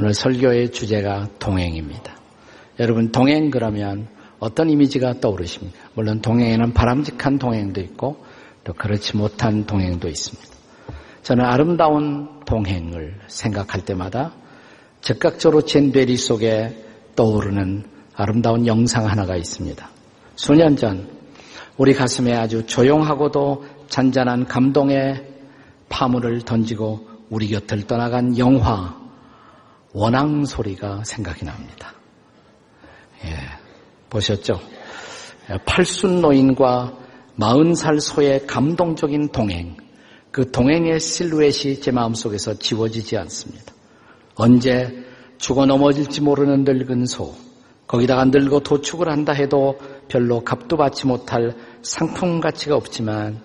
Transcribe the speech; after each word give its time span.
오늘 0.00 0.14
설교의 0.14 0.72
주제가 0.72 1.28
동행입니다. 1.38 2.16
여러분 2.78 3.12
동행 3.12 3.50
그러면 3.50 4.08
어떤 4.38 4.70
이미지가 4.70 5.20
떠오르십니까? 5.20 5.78
물론 5.92 6.22
동행에는 6.22 6.72
바람직한 6.72 7.38
동행도 7.38 7.82
있고 7.82 8.24
또 8.64 8.72
그렇지 8.72 9.18
못한 9.18 9.66
동행도 9.66 10.08
있습니다. 10.08 10.48
저는 11.22 11.44
아름다운 11.44 12.40
동행을 12.46 13.16
생각할 13.26 13.84
때마다 13.84 14.32
즉각적으로 15.02 15.66
제 15.66 15.82
뇌리 15.82 16.16
속에 16.16 16.82
떠오르는 17.14 17.84
아름다운 18.14 18.66
영상 18.66 19.06
하나가 19.06 19.36
있습니다. 19.36 19.86
수년 20.34 20.76
전 20.76 21.10
우리 21.76 21.92
가슴에 21.92 22.32
아주 22.32 22.64
조용하고도 22.64 23.66
잔잔한 23.88 24.46
감동의 24.46 25.26
파물을 25.90 26.40
던지고 26.40 27.06
우리 27.28 27.48
곁을 27.48 27.86
떠나간 27.86 28.38
영화 28.38 28.99
원앙 29.92 30.44
소리가 30.44 31.02
생각이 31.04 31.44
납니다. 31.44 31.94
예, 33.24 33.36
보셨죠? 34.08 34.60
팔순 35.66 36.20
노인과 36.20 36.96
마흔 37.34 37.74
살 37.74 38.00
소의 38.00 38.46
감동적인 38.46 39.28
동행, 39.28 39.76
그 40.30 40.50
동행의 40.50 41.00
실루엣이 41.00 41.80
제 41.80 41.90
마음속에서 41.90 42.54
지워지지 42.58 43.16
않습니다. 43.16 43.72
언제 44.36 45.04
죽어 45.38 45.66
넘어질지 45.66 46.20
모르는 46.20 46.64
늙은 46.64 47.06
소, 47.06 47.34
거기다가 47.86 48.26
늙어 48.26 48.60
도축을 48.60 49.10
한다 49.10 49.32
해도 49.32 49.78
별로 50.08 50.44
값도 50.44 50.76
받지 50.76 51.06
못할 51.06 51.56
상품 51.82 52.40
가치가 52.40 52.76
없지만 52.76 53.40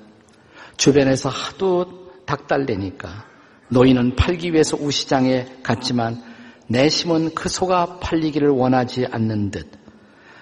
주변에서 0.78 1.30
하도 1.30 2.12
닥달대니까 2.26 3.26
노인은 3.70 4.16
팔기 4.16 4.54
위해서 4.54 4.78
우시장에 4.78 5.48
갔지만 5.64 6.35
내심은 6.68 7.36
그 7.36 7.50
소가 7.50 8.00
팔리기를 8.00 8.50
원하지 8.50 9.06
않는 9.12 9.52
듯 9.52 9.68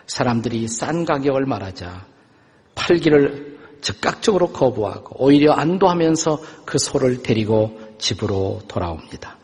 사람들이 0.07 0.67
싼 0.67 1.05
가격을 1.05 1.45
말하자 1.45 2.05
팔기를 2.75 3.59
즉각적으로 3.81 4.51
거부하고 4.51 5.23
오히려 5.23 5.53
안도하면서 5.53 6.39
그 6.65 6.77
소를 6.77 7.21
데리고 7.21 7.79
집으로 7.97 8.61
돌아옵니다. 8.67 9.37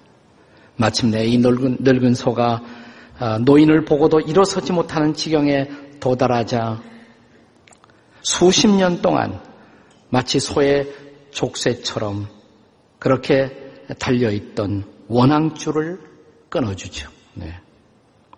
마침내 0.77 1.25
이 1.25 1.37
늙은, 1.37 1.77
늙은 1.81 2.13
소가 2.13 2.61
아, 3.19 3.37
노인을 3.37 3.83
보고도 3.83 4.21
일어서지 4.21 4.71
못하는 4.71 5.13
지경에 5.13 5.69
도달하자 5.99 6.81
수십 8.21 8.69
년 8.69 9.01
동안 9.01 9.41
마치 10.09 10.39
소의 10.39 10.89
족쇄처럼 11.31 12.27
그렇게 12.97 13.51
달려있던 13.99 14.85
원앙줄을 15.09 16.08
끊어주죠. 16.49 17.09
네. 17.35 17.53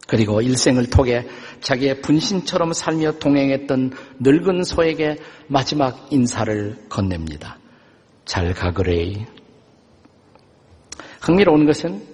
그리고 0.07 0.41
일생을 0.41 0.89
통해 0.89 1.25
자기의 1.61 2.01
분신처럼 2.01 2.73
살며 2.73 3.13
동행했던 3.13 3.93
늙은 4.19 4.63
소에게 4.63 5.17
마지막 5.47 6.11
인사를 6.11 6.87
건넵니다. 6.89 7.57
잘 8.25 8.53
가그레이. 8.53 9.25
흥미로운 11.21 11.65
것은 11.65 12.05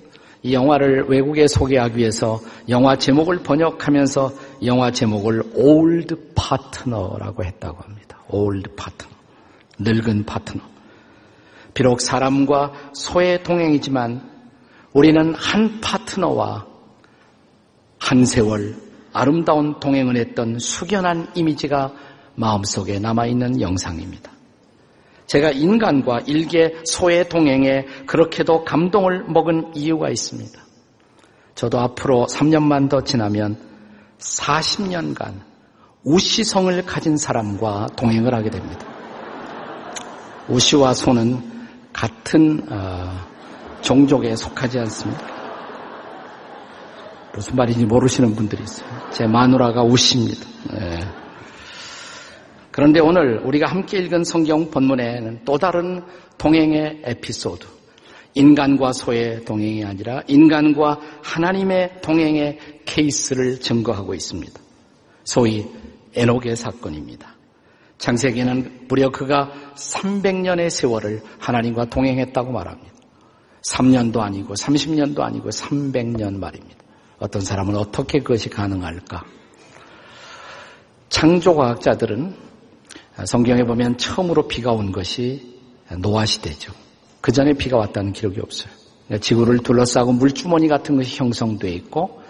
이 0.43 0.53
영화를 0.53 1.05
외국에 1.07 1.47
소개하기 1.47 1.97
위해서 1.97 2.39
영화 2.69 2.97
제목을 2.97 3.39
번역하면서 3.39 4.33
영화 4.65 4.91
제목을 4.91 5.43
Old 5.55 6.33
Partner라고 6.35 7.43
했다고 7.43 7.81
합니다. 7.81 8.19
Old 8.29 8.75
Partner. 8.75 9.11
늙은 9.79 10.25
파트너. 10.25 10.63
비록 11.73 12.01
사람과 12.01 12.73
소의 12.93 13.43
동행이지만 13.43 14.36
우리는 14.93 15.33
한 15.35 15.79
파트너와 15.81 16.65
한 17.99 18.25
세월 18.25 18.75
아름다운 19.13 19.79
동행을 19.79 20.17
했던 20.17 20.59
숙연한 20.59 21.31
이미지가 21.35 21.93
마음속에 22.35 22.99
남아있는 22.99 23.61
영상입니다. 23.61 24.31
제가 25.25 25.51
인간과 25.51 26.19
일개 26.25 26.73
소의 26.85 27.27
동행에 27.27 27.85
그렇게도 28.05 28.63
감동을 28.63 29.25
먹은 29.25 29.75
이유가 29.75 30.09
있습니다. 30.09 30.61
저도 31.55 31.79
앞으로 31.79 32.27
3년만 32.29 32.89
더 32.89 33.03
지나면 33.03 33.57
40년간 34.19 35.41
우시성을 36.03 36.85
가진 36.85 37.17
사람과 37.17 37.87
동행을 37.97 38.33
하게 38.33 38.49
됩니다. 38.49 38.85
우시와 40.47 40.93
소는 40.93 41.41
같은 41.91 42.65
어, 42.69 43.27
종족에 43.81 44.35
속하지 44.35 44.79
않습니다. 44.79 45.37
무슨 47.33 47.55
말인지 47.55 47.85
모르시는 47.85 48.35
분들이 48.35 48.63
있어요. 48.63 48.89
제 49.11 49.27
마누라가 49.27 49.83
우시입니다. 49.83 50.45
네. 50.73 50.99
그런데 52.71 52.99
오늘 52.99 53.39
우리가 53.43 53.67
함께 53.67 53.97
읽은 53.99 54.23
성경 54.23 54.69
본문에는 54.69 55.41
또 55.45 55.57
다른 55.57 56.03
동행의 56.37 57.01
에피소드, 57.03 57.65
인간과 58.35 58.91
소의 58.91 59.45
동행이 59.45 59.83
아니라 59.83 60.21
인간과 60.27 60.99
하나님의 61.23 62.01
동행의 62.01 62.59
케이스를 62.85 63.59
증거하고 63.59 64.13
있습니다. 64.13 64.59
소위 65.23 65.65
에녹의 66.15 66.55
사건입니다. 66.55 67.35
창세기는 67.97 68.85
무려 68.87 69.09
그가 69.09 69.51
300년의 69.75 70.69
세월을 70.69 71.21
하나님과 71.39 71.85
동행했다고 71.85 72.51
말합니다. 72.51 72.96
3년도 73.67 74.19
아니고 74.19 74.53
30년도 74.53 75.19
아니고 75.19 75.49
300년 75.49 76.39
말입니다. 76.39 76.77
어떤 77.19 77.41
사람은 77.41 77.75
어떻게 77.75 78.19
그것이 78.19 78.49
가능할까? 78.49 79.25
창조과학자들은 81.09 82.35
성경에 83.25 83.63
보면 83.63 83.97
처음으로 83.97 84.47
비가 84.47 84.71
온 84.71 84.91
것이 84.91 85.59
노아 85.99 86.25
시대죠. 86.25 86.71
그 87.21 87.31
전에 87.31 87.53
비가 87.53 87.77
왔다는 87.77 88.13
기록이 88.13 88.39
없어요. 88.39 88.71
지구를 89.19 89.59
둘러싸고 89.59 90.13
물주머니 90.13 90.67
같은 90.67 90.95
것이 90.95 91.17
형성되어 91.17 91.71
있고 91.71 92.21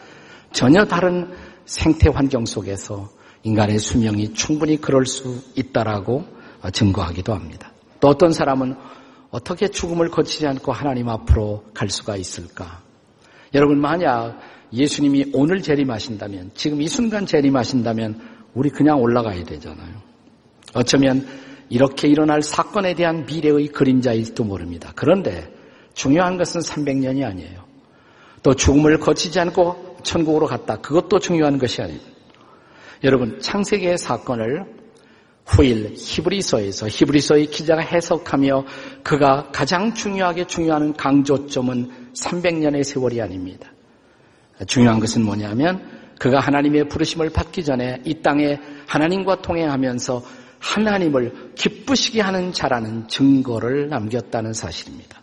전혀 0.54 0.86
다른 0.86 1.32
생태 1.66 2.10
환경 2.10 2.46
속에서 2.46 3.10
인간의 3.44 3.80
수명이 3.80 4.34
충분히 4.34 4.80
그럴 4.80 5.06
수 5.06 5.44
있다라고 5.56 6.26
증거하기도 6.72 7.34
합니다. 7.34 7.72
또 8.00 8.08
어떤 8.08 8.32
사람은 8.32 8.76
어떻게 9.30 9.68
죽음을 9.68 10.10
거치지 10.10 10.48
않고 10.48 10.72
하나님 10.72 11.10
앞으로 11.10 11.64
갈 11.74 11.90
수가 11.90 12.16
있을까? 12.16 12.82
여러분 13.54 13.80
만약 13.80 14.40
예수님이 14.74 15.32
오늘 15.34 15.62
재림하신다면, 15.62 16.52
지금 16.54 16.82
이 16.82 16.88
순간 16.88 17.26
재림하신다면 17.26 18.22
우리 18.54 18.70
그냥 18.70 19.02
올라가야 19.02 19.44
되잖아요. 19.44 20.02
어쩌면 20.74 21.26
이렇게 21.70 22.08
일어날 22.08 22.42
사건에 22.42 22.94
대한 22.94 23.26
미래의 23.26 23.68
그림자일지도 23.68 24.44
모릅니다. 24.44 24.92
그런데 24.96 25.54
중요한 25.94 26.38
것은 26.38 26.62
300년이 26.62 27.26
아니에요. 27.26 27.66
또 28.44 28.54
죽음을 28.54 29.00
거치지 29.00 29.40
않고 29.40 29.98
천국으로 30.04 30.46
갔다. 30.48 30.78
그것도 30.78 31.20
중요한 31.20 31.58
것이 31.58 31.82
아닙니다. 31.82 32.06
여러분, 33.04 33.40
창세기의 33.40 33.98
사건을 33.98 34.77
후일 35.48 35.94
히브리서에서 35.96 36.88
히브리서의 36.90 37.48
기자가 37.48 37.82
해석하며 37.82 38.66
그가 39.04 39.50
가장 39.52 39.94
중요하게 39.94 40.46
중요한 40.46 40.94
강조점은 40.94 42.12
300년의 42.14 42.84
세월이 42.84 43.22
아닙니다. 43.22 43.72
중요한 44.68 45.00
것은 45.00 45.24
뭐냐면 45.24 45.82
그가 46.20 46.40
하나님의 46.40 46.90
부르심을 46.90 47.30
받기 47.30 47.64
전에 47.64 48.02
이 48.06 48.22
땅에 48.22 48.60
하나님과 48.88 49.42
통행하면서 49.42 50.24
하나님을 50.60 51.54
기쁘시게 51.56 52.22
하는 52.22 52.52
자라는 52.52 53.08
증거를 53.08 53.90
남겼다는 53.90 54.54
사실입니다. 54.54 55.22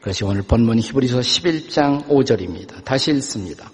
그것이 0.00 0.24
오늘 0.24 0.42
본문 0.42 0.80
히브리서 0.80 1.20
11장 1.20 2.06
5절입니다. 2.06 2.84
다시 2.84 3.10
읽습니다. 3.12 3.70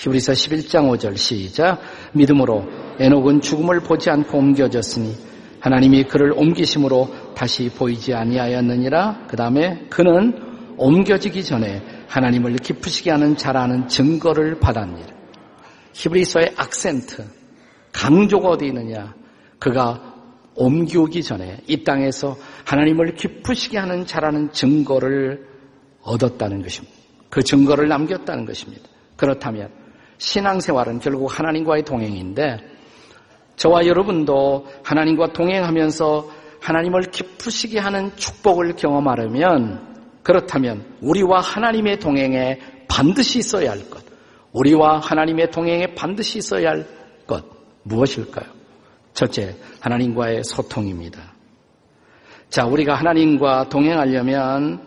히브리서 0.00 0.32
11장 0.32 0.88
5절 0.90 1.14
시작 1.18 1.78
믿음으로 2.14 2.64
에녹은 2.98 3.42
죽음을 3.42 3.80
보지 3.80 4.08
않고 4.08 4.38
옮겨졌으니 4.38 5.14
하나님이 5.60 6.04
그를 6.04 6.32
옮기심으로 6.32 7.34
다시 7.34 7.68
보이지 7.68 8.14
아니하였느니라 8.14 9.26
그 9.28 9.36
다음에 9.36 9.86
그는 9.90 10.32
옮겨지기 10.78 11.44
전에 11.44 11.82
하나님을 12.08 12.56
기쁘시게 12.56 13.10
하는 13.10 13.36
자라는 13.36 13.88
증거를 13.88 14.58
받았느니라. 14.58 15.08
히브리서의 15.92 16.54
악센트, 16.56 17.26
강조가 17.92 18.48
어디 18.48 18.68
있느냐? 18.68 19.14
그가 19.58 20.14
옮기기 20.54 21.22
전에 21.22 21.58
이 21.66 21.84
땅에서 21.84 22.38
하나님을 22.64 23.16
기쁘시게 23.16 23.76
하는 23.76 24.06
자라는 24.06 24.52
증거를 24.52 25.46
얻었다는 26.00 26.62
것입니다. 26.62 26.96
그 27.28 27.42
증거를 27.42 27.88
남겼다는 27.88 28.46
것입니다. 28.46 28.88
그렇다면 29.16 29.80
신앙생활은 30.20 31.00
결국 31.00 31.26
하나님과의 31.36 31.82
동행인데 31.84 32.58
저와 33.56 33.86
여러분도 33.86 34.66
하나님과 34.84 35.32
동행하면서 35.32 36.28
하나님을 36.60 37.10
기쁘시게 37.10 37.78
하는 37.78 38.14
축복을 38.16 38.76
경험하려면 38.76 39.90
그렇다면 40.22 40.84
우리와 41.00 41.40
하나님의 41.40 41.98
동행에 41.98 42.58
반드시 42.86 43.38
있어야 43.38 43.70
할 43.70 43.88
것, 43.88 44.04
우리와 44.52 44.98
하나님의 44.98 45.50
동행에 45.50 45.94
반드시 45.94 46.38
있어야 46.38 46.70
할 46.70 46.86
것, 47.26 47.44
무엇일까요? 47.84 48.46
첫째, 49.14 49.56
하나님과의 49.80 50.44
소통입니다. 50.44 51.32
자, 52.50 52.66
우리가 52.66 52.94
하나님과 52.94 53.70
동행하려면, 53.70 54.80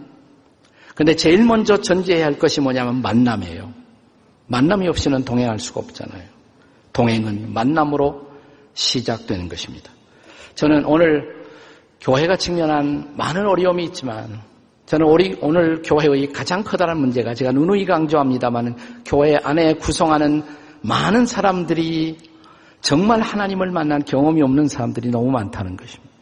근데 0.95 1.15
제일 1.15 1.43
먼저 1.43 1.77
전제해야 1.77 2.25
할 2.25 2.37
것이 2.37 2.61
뭐냐면 2.61 3.01
만남이에요. 3.01 3.72
만남이 4.47 4.87
없이는 4.87 5.23
동행할 5.23 5.59
수가 5.59 5.81
없잖아요. 5.81 6.23
동행은 6.91 7.53
만남으로 7.53 8.21
시작되는 8.73 9.47
것입니다. 9.49 9.91
저는 10.55 10.85
오늘 10.85 11.43
교회가 12.01 12.35
직면한 12.35 13.13
많은 13.15 13.47
어려움이 13.47 13.85
있지만 13.85 14.41
저는 14.85 15.07
우리 15.07 15.35
오늘 15.41 15.81
교회의 15.81 16.31
가장 16.33 16.63
커다란 16.63 16.99
문제가 16.99 17.33
제가 17.33 17.51
누누이 17.51 17.85
강조합니다만 17.85 18.75
교회 19.05 19.37
안에 19.37 19.75
구성하는 19.75 20.43
많은 20.81 21.25
사람들이 21.25 22.17
정말 22.81 23.21
하나님을 23.21 23.71
만난 23.71 24.03
경험이 24.03 24.41
없는 24.41 24.67
사람들이 24.67 25.09
너무 25.09 25.31
많다는 25.31 25.77
것입니다. 25.77 26.13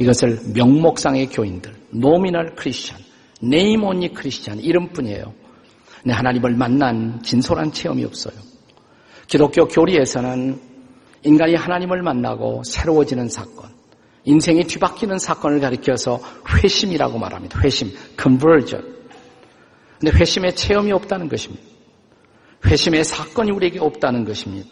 이것을 0.00 0.38
명목상의 0.54 1.28
교인들, 1.28 1.72
nominal 1.90 2.54
Christian, 2.56 2.98
name 3.40 3.84
only 3.84 4.12
Christian 4.12 4.58
이름뿐이에요. 4.58 5.32
근 6.08 6.14
하나님을 6.14 6.54
만난 6.54 7.22
진솔한 7.22 7.70
체험이 7.70 8.02
없어요. 8.06 8.34
기독교 9.26 9.68
교리에서는 9.68 10.58
인간이 11.22 11.54
하나님을 11.54 12.00
만나고 12.00 12.62
새로워지는 12.64 13.28
사건, 13.28 13.68
인생이 14.24 14.64
뒤바뀌는 14.64 15.18
사건을 15.18 15.60
가리켜서 15.60 16.18
회심이라고 16.48 17.18
말합니다. 17.18 17.60
회심, 17.60 17.90
conversion. 18.18 18.96
근데 20.00 20.16
회심의 20.16 20.56
체험이 20.56 20.92
없다는 20.92 21.28
것입니다. 21.28 21.62
회심의 22.64 23.04
사건이 23.04 23.50
우리에게 23.50 23.78
없다는 23.78 24.24
것입니다. 24.24 24.66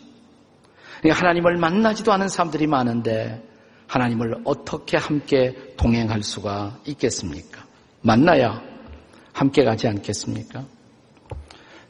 그러니까 1.00 1.20
하나님을 1.20 1.58
만나지도 1.58 2.14
않은 2.14 2.28
사람들이 2.28 2.66
많은데 2.66 3.46
하나님을 3.88 4.36
어떻게 4.44 4.96
함께 4.96 5.74
동행할 5.76 6.22
수가 6.22 6.78
있겠습니까? 6.86 7.62
만나야 8.00 8.62
함께 9.34 9.64
가지 9.64 9.86
않겠습니까? 9.86 10.75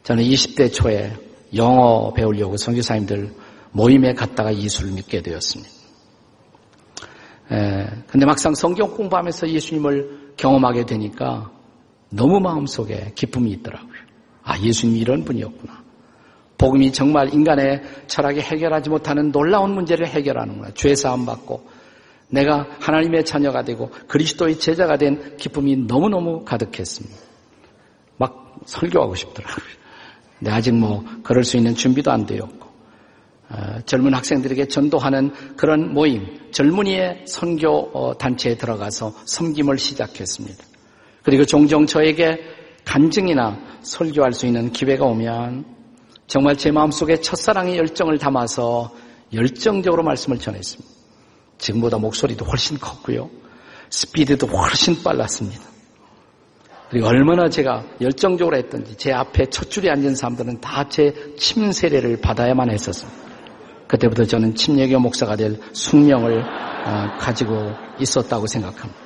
저는 0.06 0.22
20대 0.22 0.72
초에 0.72 1.12
영어 1.56 2.12
배우려고 2.12 2.56
선교사님들 2.56 3.28
모임에 3.72 4.14
갔다가 4.14 4.54
예수를 4.54 4.92
믿게 4.92 5.20
되었습니다. 5.20 5.68
에, 7.50 7.86
근데 8.06 8.24
막상 8.24 8.54
성경 8.54 8.94
공부하면서 8.94 9.48
예수님을 9.48 10.34
경험하게 10.36 10.86
되니까 10.86 11.50
너무 12.08 12.38
마음속에 12.38 13.14
기쁨이 13.16 13.50
있더라고요. 13.50 13.98
아, 14.44 14.56
예수님이 14.60 15.00
이런 15.00 15.24
분이었구나. 15.24 15.82
복음이 16.56 16.92
정말 16.92 17.34
인간의 17.34 17.82
철학에 18.06 18.40
해결하지 18.42 18.90
못하는 18.90 19.32
놀라운 19.32 19.74
문제를 19.74 20.06
해결하는구나. 20.06 20.70
죄사함 20.74 21.26
받고 21.26 21.66
내가 22.28 22.68
하나님의 22.78 23.24
자녀가 23.24 23.64
되고 23.64 23.90
그리스도의 24.06 24.60
제자가 24.60 24.98
된 24.98 25.36
기쁨이 25.36 25.74
너무너무 25.74 26.44
가득했습니다. 26.44 27.16
막 28.18 28.60
설교하고 28.66 29.16
싶더라고요. 29.16 29.75
근데 30.38 30.50
아직 30.50 30.74
뭐 30.74 31.04
그럴 31.22 31.44
수 31.44 31.56
있는 31.56 31.74
준비도 31.74 32.10
안 32.10 32.26
되었고 32.26 32.66
어, 33.48 33.78
젊은 33.86 34.12
학생들에게 34.14 34.66
전도하는 34.66 35.32
그런 35.56 35.94
모임, 35.94 36.50
젊은이의 36.50 37.24
선교 37.26 37.90
어, 37.92 38.18
단체에 38.18 38.56
들어가서 38.56 39.14
섬김을 39.24 39.78
시작했습니다. 39.78 40.64
그리고 41.22 41.44
종종 41.44 41.86
저에게 41.86 42.38
간증이나 42.84 43.58
설교할 43.82 44.32
수 44.32 44.46
있는 44.46 44.72
기회가 44.72 45.04
오면 45.06 45.64
정말 46.26 46.56
제 46.56 46.72
마음속에 46.72 47.20
첫사랑의 47.20 47.76
열정을 47.78 48.18
담아서 48.18 48.92
열정적으로 49.32 50.02
말씀을 50.02 50.38
전했습니다. 50.38 50.94
지금보다 51.58 51.98
목소리도 51.98 52.44
훨씬 52.44 52.78
컸고요. 52.78 53.30
스피드도 53.90 54.46
훨씬 54.48 55.02
빨랐습니다. 55.02 55.75
그리고 56.90 57.08
얼마나 57.08 57.48
제가 57.48 57.84
열정적으로 58.00 58.56
했던지 58.56 58.96
제 58.96 59.12
앞에 59.12 59.46
첫 59.46 59.70
줄에 59.70 59.90
앉은 59.90 60.14
사람들은 60.14 60.60
다 60.60 60.84
제 60.88 61.12
침세례를 61.36 62.18
받아야만 62.20 62.70
했었습니다. 62.70 63.26
그때부터 63.88 64.24
저는 64.24 64.54
침례교 64.54 64.98
목사가 65.00 65.34
될 65.36 65.58
숙명을 65.72 66.40
어, 66.42 67.16
가지고 67.18 67.72
있었다고 67.98 68.46
생각합니다. 68.46 69.00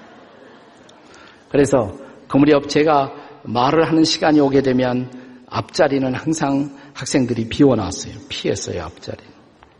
그래서 1.50 1.92
그 2.28 2.36
무렵 2.36 2.68
제가 2.68 3.12
말을 3.44 3.88
하는 3.88 4.04
시간이 4.04 4.40
오게 4.40 4.60
되면 4.62 5.10
앞자리는 5.48 6.14
항상 6.14 6.76
학생들이 6.94 7.48
비워놨어요. 7.48 8.14
피했어요, 8.28 8.82
앞자리. 8.84 9.18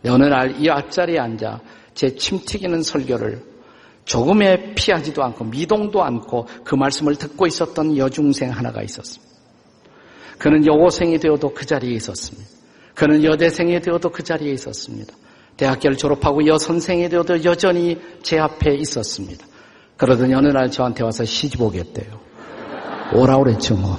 어느 0.07 0.25
날 0.25 0.55
이 0.59 0.67
앞자리에 0.69 1.19
앉아 1.19 1.59
제 1.93 2.15
침 2.15 2.39
튀기는 2.43 2.81
설교를 2.81 3.43
조금의 4.11 4.75
피하지도 4.75 5.23
않고 5.23 5.45
미동도 5.45 6.03
않고 6.03 6.45
그 6.65 6.75
말씀을 6.75 7.15
듣고 7.15 7.47
있었던 7.47 7.95
여중생 7.95 8.51
하나가 8.51 8.83
있었습니다. 8.83 9.33
그는 10.37 10.65
여고생이 10.65 11.17
되어도 11.17 11.53
그 11.53 11.65
자리에 11.65 11.93
있었습니다. 11.93 12.49
그는 12.93 13.23
여대생이 13.23 13.79
되어도 13.79 14.09
그 14.09 14.21
자리에 14.21 14.51
있었습니다. 14.51 15.13
대학교를 15.55 15.95
졸업하고 15.95 16.45
여선생이 16.45 17.07
되어도 17.07 17.45
여전히 17.45 18.01
제 18.21 18.37
앞에 18.37 18.75
있었습니다. 18.75 19.45
그러더니 19.95 20.33
어느 20.33 20.47
날 20.47 20.69
저한테 20.69 21.05
와서 21.05 21.23
시집 21.23 21.61
오겠대요. 21.61 22.19
오라 23.13 23.37
그랬죠 23.37 23.75
뭐. 23.75 23.97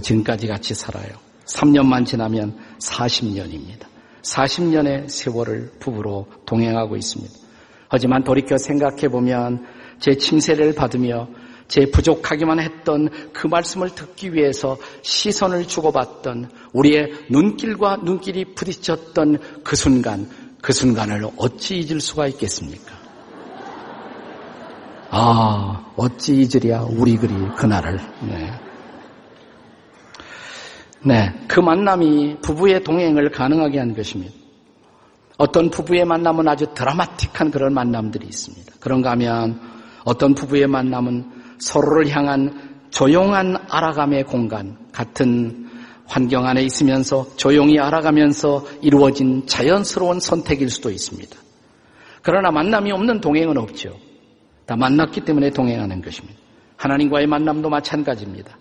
지금까지 0.00 0.46
같이 0.46 0.72
살아요. 0.72 1.14
3년만 1.46 2.06
지나면 2.06 2.56
40년입니다. 2.80 3.86
40년의 4.22 5.08
세월을 5.08 5.72
부부로 5.80 6.28
동행하고 6.46 6.96
있습니다. 6.96 7.43
하지만 7.94 8.24
돌이켜 8.24 8.58
생각해 8.58 9.08
보면 9.08 9.64
제 10.00 10.16
침세를 10.16 10.74
받으며 10.74 11.28
제 11.68 11.88
부족하기만 11.92 12.58
했던 12.58 13.08
그 13.32 13.46
말씀을 13.46 13.90
듣기 13.90 14.34
위해서 14.34 14.76
시선을 15.02 15.68
주고받던 15.68 16.50
우리의 16.72 17.12
눈길과 17.30 17.98
눈길이 18.02 18.46
부딪혔던 18.56 19.62
그 19.62 19.76
순간, 19.76 20.28
그 20.60 20.72
순간을 20.72 21.24
어찌 21.36 21.78
잊을 21.78 22.00
수가 22.00 22.26
있겠습니까? 22.26 22.92
아, 25.10 25.92
어찌 25.94 26.34
잊으랴, 26.34 26.86
우리 26.90 27.16
그리 27.16 27.32
그날을. 27.56 28.00
네. 28.22 28.52
네, 31.06 31.32
그 31.46 31.60
만남이 31.60 32.38
부부의 32.42 32.82
동행을 32.82 33.30
가능하게 33.30 33.78
한 33.78 33.94
것입니다. 33.94 34.43
어떤 35.36 35.70
부부의 35.70 36.04
만남은 36.04 36.46
아주 36.48 36.66
드라마틱한 36.74 37.50
그런 37.50 37.74
만남들이 37.74 38.26
있습니다. 38.26 38.74
그런가 38.80 39.10
하면 39.12 39.60
어떤 40.04 40.34
부부의 40.34 40.66
만남은 40.66 41.24
서로를 41.58 42.08
향한 42.10 42.74
조용한 42.90 43.56
알아감의 43.68 44.24
공간 44.24 44.76
같은 44.92 45.68
환경 46.06 46.46
안에 46.46 46.62
있으면서 46.62 47.26
조용히 47.36 47.78
알아가면서 47.78 48.64
이루어진 48.82 49.46
자연스러운 49.46 50.20
선택일 50.20 50.70
수도 50.70 50.90
있습니다. 50.90 51.36
그러나 52.22 52.50
만남이 52.50 52.92
없는 52.92 53.20
동행은 53.20 53.58
없죠. 53.58 53.98
다 54.66 54.76
만났기 54.76 55.22
때문에 55.22 55.50
동행하는 55.50 56.00
것입니다. 56.00 56.38
하나님과의 56.76 57.26
만남도 57.26 57.68
마찬가지입니다. 57.68 58.56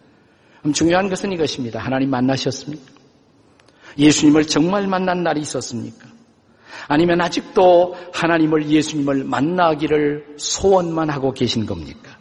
중요한 0.74 1.10
것은 1.10 1.32
이것입니다. 1.34 1.80
하나님 1.80 2.10
만나셨습니까? 2.10 2.92
예수님을 3.98 4.48
정말 4.48 4.88
만난 4.88 5.24
날이 5.24 5.42
있었습니까? 5.42 6.13
아니면 6.88 7.22
아직도 7.22 7.96
하나님을 8.14 8.70
예수님을 8.70 9.24
만나기를 9.24 10.36
소원만 10.38 11.10
하고 11.10 11.32
계신 11.32 11.66
겁니까? 11.66 12.18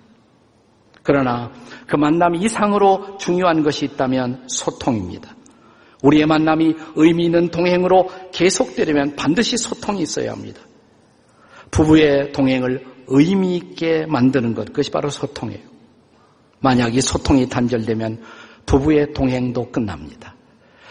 그러나 1.02 1.50
그 1.87 1.97
만남 1.97 2.35
이상으로 2.37 3.18
중요한 3.18 3.62
것이 3.62 3.85
있다면 3.85 4.44
소통입니다. 4.47 5.35
우리의 6.02 6.26
만남이 6.26 6.75
의미 6.97 7.26
있는 7.26 7.50
동행으로 7.50 8.09
계속되려면 8.32 9.16
반드시 9.16 9.56
소통이 9.56 10.02
있어야 10.02 10.32
합니다. 10.32 10.61
부부의 11.71 12.32
동행을 12.32 12.85
의미 13.09 13.56
있게 13.56 14.06
만드는 14.06 14.54
것, 14.54 14.66
그것이 14.66 14.90
바로 14.90 15.11
소통이에요. 15.11 15.62
만약 16.61 16.94
이 16.94 17.00
소통이 17.00 17.49
단절되면 17.49 18.23
부부의 18.66 19.12
동행도 19.12 19.71
끝납니다. 19.71 20.37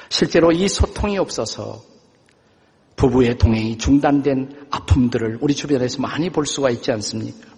실제로 0.09 0.51
이 0.51 0.67
소통이 0.67 1.17
없어서 1.17 1.81
부부의 3.01 3.39
동행이 3.39 3.79
중단된 3.79 4.67
아픔들을 4.69 5.39
우리 5.41 5.55
주변에서 5.55 5.99
많이 6.03 6.29
볼 6.29 6.45
수가 6.45 6.69
있지 6.69 6.91
않습니까? 6.91 7.49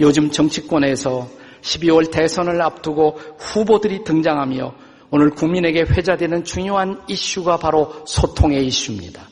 요즘 0.00 0.32
정치권에서 0.32 1.28
12월 1.60 2.10
대선을 2.10 2.60
앞두고 2.60 3.16
후보들이 3.38 4.02
등장하며 4.02 4.74
오늘 5.10 5.30
국민에게 5.30 5.82
회자되는 5.82 6.42
중요한 6.42 7.00
이슈가 7.06 7.58
바로 7.58 8.04
소통의 8.08 8.66
이슈입니다. 8.66 9.28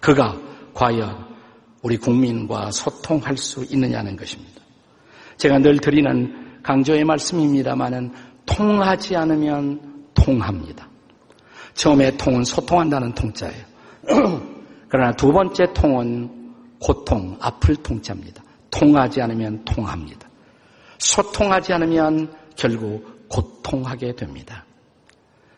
그가 0.00 0.40
과연 0.72 1.26
우리 1.82 1.98
국민과 1.98 2.70
소통할 2.70 3.36
수 3.36 3.66
있느냐는 3.70 4.16
것입니다. 4.16 4.62
제가 5.36 5.58
늘 5.58 5.76
드리는 5.76 6.62
강조의 6.62 7.04
말씀입니다만은 7.04 8.12
통하지 8.46 9.14
않으면 9.14 10.06
통합니다. 10.14 10.88
처음에 11.74 12.16
통은 12.16 12.44
소통한다는 12.44 13.12
통자예요. 13.12 13.64
그러나 14.90 15.12
두 15.12 15.32
번째 15.32 15.72
통은 15.72 16.28
고통, 16.80 17.36
아플 17.40 17.76
통자입니다. 17.76 18.42
통하지 18.70 19.22
않으면 19.22 19.64
통합니다. 19.64 20.28
소통하지 20.98 21.72
않으면 21.72 22.34
결국 22.56 23.28
고통하게 23.28 24.14
됩니다. 24.16 24.64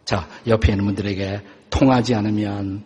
자, 0.04 0.28
옆에 0.46 0.72
있는 0.72 0.84
분들에게 0.84 1.42
통하지 1.70 2.14
않으면 2.14 2.84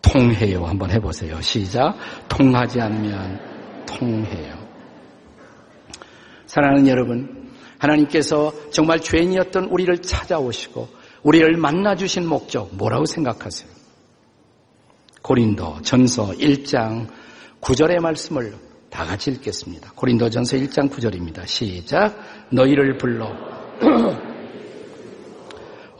통해요. 0.00 0.64
한번 0.64 0.90
해보세요. 0.90 1.40
시작. 1.42 1.94
통하지 2.28 2.80
않으면 2.80 3.38
통해요. 3.86 4.56
사랑하는 6.46 6.88
여러분, 6.88 7.50
하나님께서 7.78 8.52
정말 8.70 9.00
죄인이었던 9.00 9.64
우리를 9.64 10.00
찾아오시고 10.00 10.88
우리를 11.22 11.56
만나주신 11.56 12.26
목적 12.26 12.74
뭐라고 12.74 13.04
생각하세요? 13.04 13.77
고린도 15.28 15.82
전서 15.82 16.28
1장 16.28 17.06
9절의 17.60 18.00
말씀을 18.00 18.54
다 18.88 19.04
같이 19.04 19.30
읽겠습니다. 19.30 19.92
고린도 19.94 20.30
전서 20.30 20.56
1장 20.56 20.90
9절입니다. 20.90 21.46
시작. 21.46 22.18
너희를 22.50 22.96
불러 22.96 23.30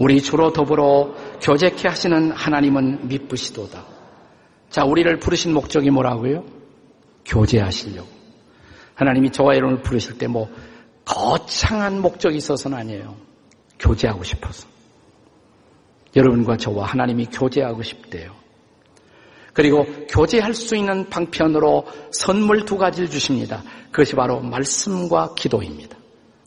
우리 0.00 0.22
주로 0.22 0.54
더불어 0.54 1.14
교제케 1.42 1.88
하시는 1.88 2.32
하나님은 2.32 3.08
미쁘시도다. 3.08 3.84
자, 4.70 4.86
우리를 4.86 5.18
부르신 5.18 5.52
목적이 5.52 5.90
뭐라고요? 5.90 6.46
교제하시려고. 7.26 8.08
하나님이 8.94 9.30
저와 9.30 9.56
여러분을 9.56 9.82
부르실 9.82 10.16
때 10.16 10.26
뭐 10.26 10.48
거창한 11.04 12.00
목적이 12.00 12.38
있어서는 12.38 12.78
아니에요. 12.78 13.14
교제하고 13.78 14.24
싶어서. 14.24 14.66
여러분과 16.16 16.56
저와 16.56 16.86
하나님이 16.86 17.26
교제하고 17.26 17.82
싶대요. 17.82 18.47
그리고 19.58 19.84
교제할 20.08 20.54
수 20.54 20.76
있는 20.76 21.08
방편으로 21.10 21.84
선물 22.12 22.64
두 22.64 22.78
가지를 22.78 23.10
주십니다. 23.10 23.64
그것이 23.90 24.14
바로 24.14 24.38
말씀과 24.38 25.34
기도입니다. 25.34 25.96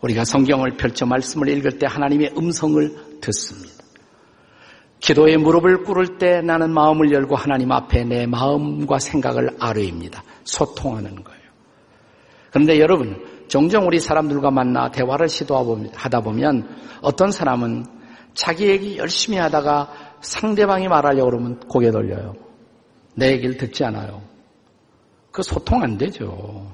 우리가 0.01 0.23
성경을 0.23 0.77
펼쳐 0.77 1.05
말씀을 1.05 1.49
읽을 1.49 1.77
때 1.77 1.87
하나님의 1.89 2.35
음성을 2.37 3.19
듣습니다. 3.19 3.83
기도에 5.01 5.35
무릎을 5.35 5.83
꿇을 5.83 6.19
때 6.19 6.39
나는 6.39 6.73
마음을 6.73 7.11
열고 7.11 7.35
하나님 7.35 7.73
앞에 7.73 8.05
내 8.05 8.25
마음과 8.27 8.99
생각을 8.99 9.57
아뢰입니다. 9.59 10.23
소통하는 10.45 11.21
거예요. 11.21 11.41
그런데 12.49 12.79
여러분, 12.79 13.21
종종 13.49 13.87
우리 13.87 13.99
사람들과 13.99 14.51
만나 14.51 14.89
대화를 14.89 15.27
시도하다 15.27 16.21
보면 16.21 16.77
어떤 17.01 17.31
사람은 17.31 17.83
자기 18.35 18.69
얘기 18.69 18.97
열심히 18.97 19.37
하다가 19.37 19.89
상대방이 20.21 20.87
말하려고 20.87 21.29
그러면 21.29 21.59
고개 21.59 21.91
돌려요. 21.91 22.50
내 23.15 23.31
얘기를 23.31 23.57
듣지 23.57 23.83
않아요. 23.85 24.21
그 25.31 25.43
소통 25.43 25.81
안 25.81 25.97
되죠. 25.97 26.71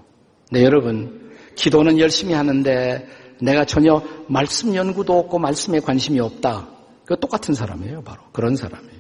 네, 0.51 0.63
여러분. 0.63 1.27
기도는 1.56 2.00
열심히 2.00 2.34
하는데 2.34 3.08
내가 3.41 3.65
전혀 3.65 4.01
말씀 4.27 4.75
연구도 4.75 5.17
없고 5.17 5.39
말씀에 5.39 5.79
관심이 5.79 6.20
없다. 6.20 6.67
그 7.06 7.20
똑같은 7.20 7.53
사람이에요, 7.53 8.03
바로. 8.03 8.22
그런 8.32 8.56
사람이에요. 8.56 8.98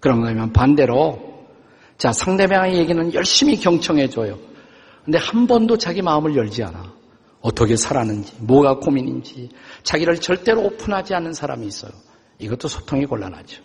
그런 0.00 0.20
거면 0.20 0.52
반대로, 0.52 1.46
자, 1.96 2.12
상대방의 2.12 2.76
얘기는 2.76 3.14
열심히 3.14 3.56
경청해줘요. 3.56 4.38
근데 5.04 5.18
한 5.18 5.46
번도 5.46 5.78
자기 5.78 6.02
마음을 6.02 6.36
열지 6.36 6.62
않아. 6.62 6.92
어떻게 7.40 7.76
살았는지, 7.76 8.34
뭐가 8.40 8.78
고민인지, 8.78 9.48
자기를 9.82 10.20
절대로 10.20 10.62
오픈하지 10.62 11.14
않는 11.14 11.32
사람이 11.32 11.66
있어요. 11.66 11.92
이것도 12.38 12.68
소통이 12.68 13.06
곤란하죠. 13.06 13.62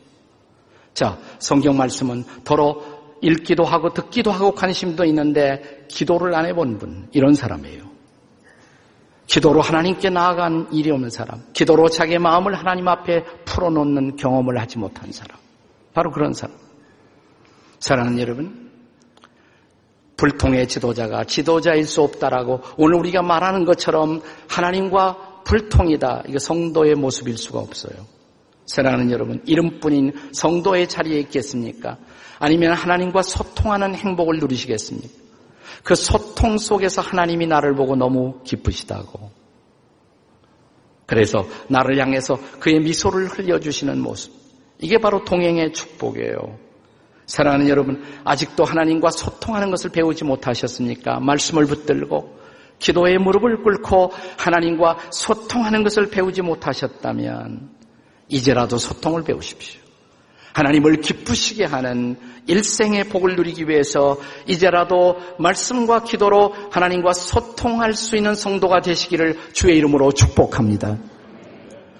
자, 0.93 1.17
성경 1.43 1.75
말씀은 1.77 2.23
더러 2.45 2.81
읽기도 3.21 3.63
하고 3.63 3.93
듣기도 3.93 4.31
하고 4.31 4.53
관심도 4.53 5.05
있는데 5.05 5.85
기도를 5.89 6.33
안 6.35 6.45
해본 6.45 6.77
분, 6.77 7.09
이런 7.11 7.33
사람이에요. 7.33 7.83
기도로 9.27 9.61
하나님께 9.61 10.09
나아간 10.09 10.67
일이 10.71 10.91
없는 10.91 11.09
사람, 11.09 11.41
기도로 11.53 11.89
자기의 11.89 12.19
마음을 12.19 12.53
하나님 12.53 12.87
앞에 12.87 13.23
풀어놓는 13.45 14.15
경험을 14.15 14.59
하지 14.59 14.77
못한 14.77 15.11
사람. 15.11 15.37
바로 15.93 16.11
그런 16.11 16.33
사람. 16.33 16.55
사랑하는 17.79 18.19
여러분, 18.19 18.71
불통의 20.17 20.67
지도자가 20.67 21.25
지도자일 21.25 21.85
수 21.85 22.01
없다라고 22.01 22.61
오늘 22.77 22.95
우리가 22.99 23.21
말하는 23.21 23.65
것처럼 23.65 24.21
하나님과 24.47 25.43
불통이다. 25.43 26.23
이거 26.29 26.39
성도의 26.39 26.95
모습일 26.95 27.37
수가 27.37 27.59
없어요. 27.59 28.12
사랑하는 28.65 29.11
여러분, 29.11 29.41
이름뿐인 29.45 30.13
성도의 30.31 30.87
자리에 30.87 31.19
있겠습니까? 31.21 31.97
아니면 32.39 32.73
하나님과 32.73 33.21
소통하는 33.21 33.95
행복을 33.95 34.39
누리시겠습니까? 34.39 35.23
그 35.83 35.95
소통 35.95 36.57
속에서 36.57 37.01
하나님이 37.01 37.47
나를 37.47 37.75
보고 37.75 37.95
너무 37.95 38.41
기쁘시다고. 38.43 39.31
그래서 41.05 41.45
나를 41.67 41.99
향해서 41.99 42.39
그의 42.59 42.79
미소를 42.79 43.27
흘려주시는 43.27 44.01
모습. 44.01 44.33
이게 44.79 44.97
바로 44.97 45.23
동행의 45.23 45.73
축복이에요. 45.73 46.59
사랑하는 47.25 47.69
여러분, 47.69 48.03
아직도 48.23 48.63
하나님과 48.63 49.11
소통하는 49.11 49.69
것을 49.69 49.91
배우지 49.91 50.23
못하셨습니까? 50.23 51.19
말씀을 51.19 51.65
붙들고 51.65 52.39
기도의 52.79 53.17
무릎을 53.17 53.63
꿇고 53.63 54.11
하나님과 54.37 54.97
소통하는 55.11 55.83
것을 55.83 56.09
배우지 56.09 56.41
못하셨다면 56.41 57.69
이제라도 58.33 58.77
소통을 58.77 59.23
배우십시오. 59.23 59.81
하나님을 60.53 60.97
기쁘시게 60.97 61.65
하는 61.65 62.15
일생의 62.47 63.05
복을 63.05 63.35
누리기 63.35 63.67
위해서 63.67 64.17
이제라도 64.47 65.17
말씀과 65.39 66.03
기도로 66.03 66.53
하나님과 66.71 67.13
소통할 67.13 67.93
수 67.93 68.17
있는 68.17 68.35
성도가 68.35 68.81
되시기를 68.81 69.37
주의 69.53 69.77
이름으로 69.77 70.11
축복합니다. 70.11 70.97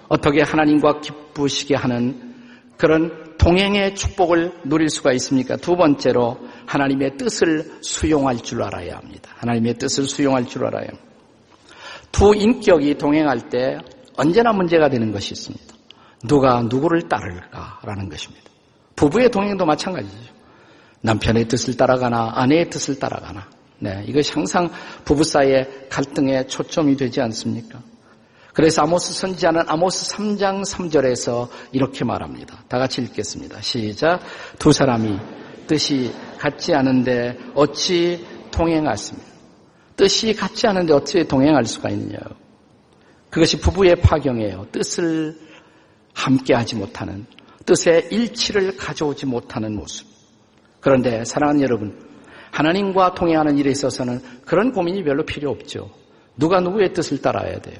어떻게 0.08 0.42
하나님과 0.42 1.00
기쁘시게 1.00 1.74
하는 1.74 2.34
그런 2.76 3.36
동행의 3.38 3.94
축복을 3.94 4.52
누릴 4.64 4.88
수가 4.88 5.12
있습니까? 5.14 5.56
두 5.56 5.76
번째로 5.76 6.38
하나님의 6.66 7.16
뜻을 7.16 7.78
수용할 7.80 8.38
줄 8.38 8.62
알아야 8.62 8.96
합니다. 8.96 9.30
하나님의 9.36 9.74
뜻을 9.74 10.04
수용할 10.04 10.46
줄 10.46 10.66
알아야 10.66 10.86
합니다. 10.88 11.04
두 12.12 12.34
인격이 12.34 12.94
동행할 12.94 13.48
때 13.48 13.78
언제나 14.16 14.52
문제가 14.52 14.88
되는 14.88 15.10
것이 15.10 15.32
있습니다. 15.32 15.73
누가 16.26 16.62
누구를 16.62 17.08
따를까라는 17.08 18.08
것입니다. 18.08 18.44
부부의 18.96 19.30
동행도 19.30 19.64
마찬가지죠. 19.64 20.32
남편의 21.02 21.48
뜻을 21.48 21.76
따라가나 21.76 22.32
아내의 22.34 22.70
뜻을 22.70 22.98
따라가나. 22.98 23.48
네, 23.78 24.04
이것이 24.06 24.32
항상 24.32 24.70
부부 25.04 25.24
사이의 25.24 25.88
갈등의 25.90 26.48
초점이 26.48 26.96
되지 26.96 27.20
않습니까? 27.20 27.80
그래서 28.54 28.82
아모스 28.82 29.12
선지자는 29.12 29.64
아모스 29.66 30.16
3장 30.16 30.64
3절에서 30.64 31.48
이렇게 31.72 32.04
말합니다. 32.04 32.64
다 32.68 32.78
같이 32.78 33.02
읽겠습니다. 33.02 33.60
시작. 33.60 34.20
두 34.58 34.72
사람이 34.72 35.18
뜻이 35.66 36.14
같지 36.38 36.72
않은데 36.72 37.36
어찌 37.54 38.24
동행하습니까? 38.52 39.28
뜻이 39.96 40.32
같지 40.34 40.66
않은데 40.68 40.94
어찌 40.94 41.26
동행할 41.26 41.64
수가 41.64 41.90
있느냐. 41.90 42.18
그것이 43.28 43.58
부부의 43.58 43.96
파경이에요. 43.96 44.68
뜻을 44.70 45.36
함께 46.14 46.54
하지 46.54 46.76
못하는, 46.76 47.26
뜻의 47.66 48.08
일치를 48.10 48.76
가져오지 48.76 49.26
못하는 49.26 49.74
모습. 49.74 50.06
그런데 50.80 51.24
사랑하는 51.24 51.62
여러분, 51.62 51.98
하나님과 52.50 53.14
통행하는 53.14 53.58
일에 53.58 53.70
있어서는 53.70 54.20
그런 54.46 54.72
고민이 54.72 55.02
별로 55.02 55.24
필요 55.24 55.50
없죠. 55.50 55.90
누가 56.36 56.60
누구의 56.60 56.92
뜻을 56.92 57.20
따라야 57.20 57.58
돼요? 57.60 57.78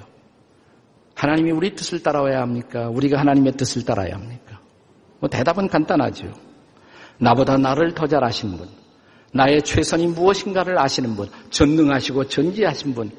하나님이 1.15 1.53
우리 1.53 1.75
뜻을 1.75 2.03
따라야 2.03 2.41
합니까? 2.41 2.89
우리가 2.89 3.21
하나님의 3.21 3.53
뜻을 3.53 3.85
따라야 3.85 4.15
합니까? 4.15 4.61
뭐 5.21 5.29
대답은 5.29 5.69
간단하죠. 5.69 6.33
나보다 7.19 7.57
나를 7.57 7.95
더 7.95 8.07
잘 8.07 8.25
아시는 8.25 8.57
분, 8.57 8.69
나의 9.33 9.63
최선이 9.63 10.09
무엇인가를 10.09 10.79
아시는 10.79 11.15
분, 11.15 11.29
전능하시고 11.51 12.29
전지하신 12.29 12.95
분, 12.95 13.11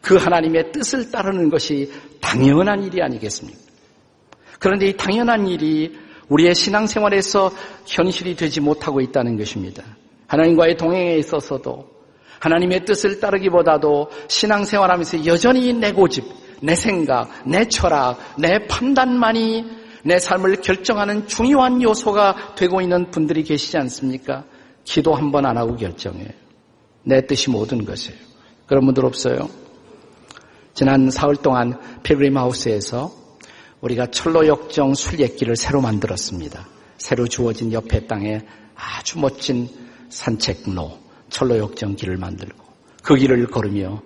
그 0.00 0.16
하나님의 0.16 0.72
뜻을 0.72 1.10
따르는 1.10 1.50
것이 1.50 1.92
당연한 2.20 2.82
일이 2.82 3.02
아니겠습니까? 3.02 3.71
그런데 4.62 4.86
이 4.86 4.96
당연한 4.96 5.48
일이 5.48 5.98
우리의 6.28 6.54
신앙생활에서 6.54 7.50
현실이 7.84 8.36
되지 8.36 8.60
못하고 8.60 9.00
있다는 9.00 9.36
것입니다. 9.36 9.82
하나님과의 10.28 10.76
동행에 10.76 11.16
있어서도 11.16 11.90
하나님의 12.38 12.84
뜻을 12.84 13.18
따르기보다도 13.18 14.08
신앙생활하면서 14.28 15.26
여전히 15.26 15.72
내 15.72 15.90
고집, 15.92 16.24
내 16.62 16.76
생각, 16.76 17.28
내 17.44 17.64
철학, 17.66 18.18
내 18.38 18.66
판단만이 18.68 19.64
내 20.04 20.18
삶을 20.20 20.60
결정하는 20.62 21.26
중요한 21.26 21.82
요소가 21.82 22.54
되고 22.54 22.80
있는 22.80 23.10
분들이 23.10 23.42
계시지 23.42 23.76
않습니까? 23.78 24.44
기도 24.84 25.14
한 25.14 25.30
번 25.32 25.44
안 25.44 25.56
하고 25.56 25.74
결정해요. 25.76 26.28
내 27.04 27.26
뜻이 27.26 27.50
모든 27.50 27.84
것이에요. 27.84 28.18
그런 28.66 28.84
분들 28.84 29.04
없어요? 29.04 29.48
지난 30.72 31.10
사흘 31.10 31.34
동안 31.36 31.78
필그림 32.04 32.36
하우스에서 32.36 33.21
우리가 33.82 34.06
철로역정 34.06 34.94
순례길을 34.94 35.56
새로 35.56 35.80
만들었습니다. 35.80 36.66
새로 36.98 37.26
주어진 37.26 37.72
옆에 37.72 38.06
땅에 38.06 38.40
아주 38.74 39.18
멋진 39.18 39.68
산책로, 40.08 40.98
철로역정 41.28 41.96
길을 41.96 42.16
만들고 42.16 42.62
그 43.02 43.16
길을 43.16 43.46
걸으며 43.48 44.00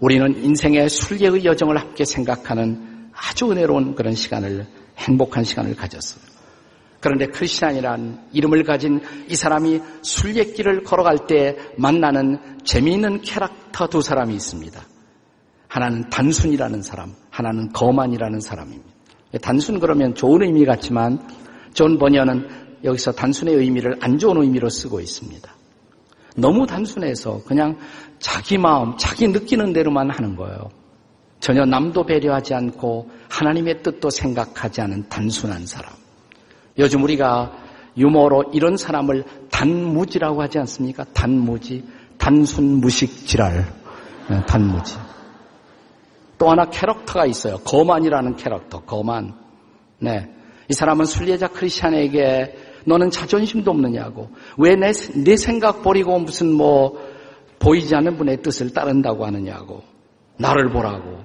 우리는 0.00 0.44
인생의 0.44 0.88
순례의 0.88 1.44
여정을 1.44 1.78
함께 1.78 2.04
생각하는 2.04 3.10
아주 3.14 3.50
은혜로운 3.50 3.94
그런 3.94 4.14
시간을 4.14 4.66
행복한 4.98 5.44
시간을 5.44 5.76
가졌어요. 5.76 6.22
그런데 6.98 7.26
크리스찬이란 7.26 8.28
이름을 8.32 8.64
가진 8.64 9.00
이 9.28 9.36
사람이 9.36 9.80
순례길을 10.02 10.82
걸어갈 10.84 11.26
때 11.26 11.56
만나는 11.76 12.60
재미있는 12.64 13.22
캐릭터 13.22 13.86
두 13.88 14.02
사람이 14.02 14.34
있습니다. 14.34 14.80
하나는 15.68 16.08
단순이라는 16.10 16.82
사람, 16.82 17.14
하나는 17.30 17.72
거만이라는 17.72 18.40
사람입니다. 18.40 18.91
단순 19.40 19.80
그러면 19.80 20.14
좋은 20.14 20.42
의미 20.42 20.64
같지만 20.64 21.18
존 21.72 21.98
버니언은 21.98 22.48
여기서 22.84 23.12
단순의 23.12 23.54
의미를 23.54 23.96
안 24.00 24.18
좋은 24.18 24.42
의미로 24.42 24.68
쓰고 24.68 25.00
있습니다. 25.00 25.50
너무 26.36 26.66
단순해서 26.66 27.42
그냥 27.46 27.78
자기 28.18 28.58
마음, 28.58 28.96
자기 28.96 29.28
느끼는 29.28 29.72
대로만 29.72 30.10
하는 30.10 30.36
거예요. 30.36 30.70
전혀 31.40 31.64
남도 31.64 32.06
배려하지 32.06 32.54
않고 32.54 33.10
하나님의 33.28 33.82
뜻도 33.82 34.10
생각하지 34.10 34.80
않은 34.82 35.08
단순한 35.08 35.66
사람. 35.66 35.92
요즘 36.78 37.02
우리가 37.02 37.52
유머로 37.96 38.52
이런 38.54 38.76
사람을 38.76 39.24
단무지라고 39.50 40.40
하지 40.40 40.58
않습니까? 40.60 41.04
단무지. 41.12 41.84
단순 42.16 42.80
무식 42.80 43.26
지랄. 43.26 43.66
네, 44.30 44.42
단무지. 44.46 44.96
또 46.38 46.50
하나 46.50 46.64
캐릭터가 46.66 47.26
있어요. 47.26 47.58
거만이라는 47.58 48.36
캐릭터. 48.36 48.80
거만. 48.80 49.34
네. 49.98 50.28
이 50.68 50.74
사람은 50.74 51.04
순례자 51.04 51.48
크리스찬에게 51.48 52.56
너는 52.84 53.10
자존심도 53.10 53.70
없느냐고. 53.70 54.30
왜 54.58 54.74
내 54.74 54.92
내 55.24 55.36
생각 55.36 55.82
버리고 55.82 56.18
무슨 56.18 56.52
뭐 56.52 56.98
보이지 57.58 57.94
않는 57.94 58.16
분의 58.16 58.42
뜻을 58.42 58.72
따른다고 58.72 59.24
하느냐고. 59.24 59.82
나를 60.38 60.70
보라고. 60.70 61.20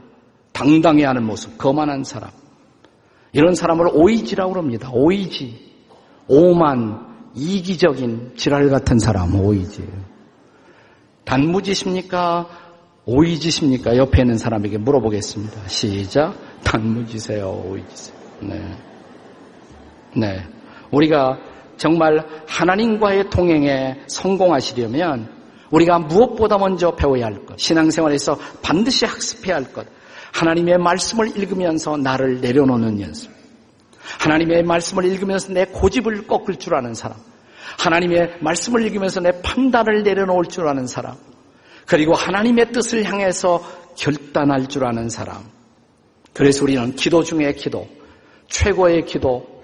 당당해 0.53 1.05
하는 1.05 1.23
모습. 1.23 1.57
거만한 1.57 2.03
사람. 2.03 2.29
이런 3.31 3.55
사람을 3.55 3.89
오이지라고 3.93 4.55
합니다. 4.55 4.89
오이지. 4.93 5.67
오만, 6.27 7.05
이기적인 7.35 8.33
지랄 8.35 8.69
같은 8.69 8.99
사람, 8.99 9.33
오이지. 9.39 9.87
단무지십니까? 11.25 12.47
오이지십니까? 13.07 13.95
옆에 13.95 14.21
있는 14.21 14.37
사람에게 14.37 14.77
물어보겠습니다. 14.77 15.67
시작. 15.67 16.35
단무지세요, 16.63 17.63
오이지세요. 17.65 18.17
네. 18.41 18.77
네. 20.15 20.43
우리가 20.91 21.39
정말 21.77 22.25
하나님과의 22.47 23.29
동행에 23.29 24.01
성공하시려면 24.07 25.29
우리가 25.71 25.99
무엇보다 25.99 26.57
먼저 26.57 26.95
배워야 26.95 27.25
할 27.25 27.45
것, 27.45 27.57
신앙생활에서 27.57 28.37
반드시 28.61 29.05
학습해야 29.05 29.55
할 29.55 29.71
것, 29.71 29.87
하나님의 30.33 30.77
말씀을 30.77 31.37
읽으면서 31.37 31.95
나를 31.97 32.41
내려놓는 32.41 32.99
연습. 33.01 33.31
하나님의 34.19 34.63
말씀을 34.63 35.05
읽으면서 35.05 35.53
내 35.53 35.65
고집을 35.65 36.27
꺾을 36.27 36.57
줄 36.57 36.75
아는 36.75 36.93
사람. 36.93 37.17
하나님의 37.79 38.37
말씀을 38.41 38.85
읽으면서 38.85 39.21
내 39.21 39.31
판단을 39.41 40.03
내려놓을 40.03 40.45
줄 40.45 40.67
아는 40.67 40.87
사람. 40.87 41.15
그리고 41.87 42.13
하나님의 42.13 42.71
뜻을 42.71 43.03
향해서 43.05 43.63
결단할 43.95 44.67
줄 44.67 44.85
아는 44.85 45.09
사람. 45.09 45.43
그래서 46.33 46.63
우리는 46.63 46.95
기도 46.95 47.23
중의 47.23 47.55
기도, 47.55 47.87
최고의 48.47 49.05
기도, 49.05 49.63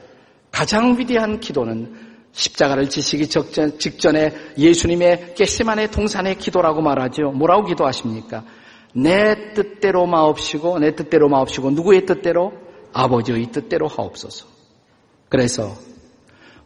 가장 0.52 0.98
위대한 0.98 1.40
기도는 1.40 1.94
십자가를 2.32 2.90
지시기 2.90 3.28
직전에 3.28 4.34
예수님의 4.58 5.36
깨시만의 5.36 5.92
동산의 5.92 6.38
기도라고 6.40 6.82
말하죠. 6.82 7.32
뭐라고 7.32 7.66
기도하십니까? 7.66 8.44
내 8.96 9.54
뜻대로 9.54 10.08
마옵시고 10.08 10.80
내 10.80 10.96
뜻대로 10.96 11.30
마옵시고 11.30 11.72
누구의 11.72 12.06
뜻대로? 12.06 12.54
아버지의 12.94 13.52
뜻대로 13.52 13.88
하옵소서. 13.88 14.48
그래서 15.30 15.76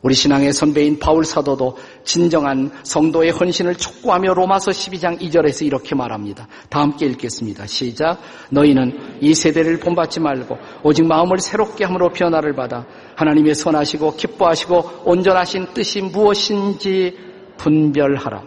우리 0.01 0.13
신앙의 0.13 0.53
선배인 0.53 0.99
바울 0.99 1.25
사도도 1.25 1.77
진정한 2.03 2.71
성도의 2.83 3.31
헌신을 3.31 3.75
촉구하며 3.75 4.35
로마서 4.35 4.71
12장 4.71 5.19
2절에서 5.19 5.65
이렇게 5.65 5.95
말합니다. 5.95 6.47
다 6.69 6.81
함께 6.81 7.07
읽겠습니다. 7.07 7.65
시작. 7.65 8.19
너희는 8.51 9.17
이 9.21 9.33
세대를 9.33 9.79
본받지 9.79 10.19
말고 10.19 10.57
오직 10.83 11.05
마음을 11.05 11.39
새롭게 11.39 11.85
함으로 11.85 12.09
변화를 12.09 12.53
받아 12.53 12.85
하나님의 13.15 13.55
선하시고 13.55 14.15
기뻐하시고 14.15 15.01
온전하신 15.05 15.73
뜻이 15.73 16.01
무엇인지 16.01 17.17
분별하라. 17.57 18.43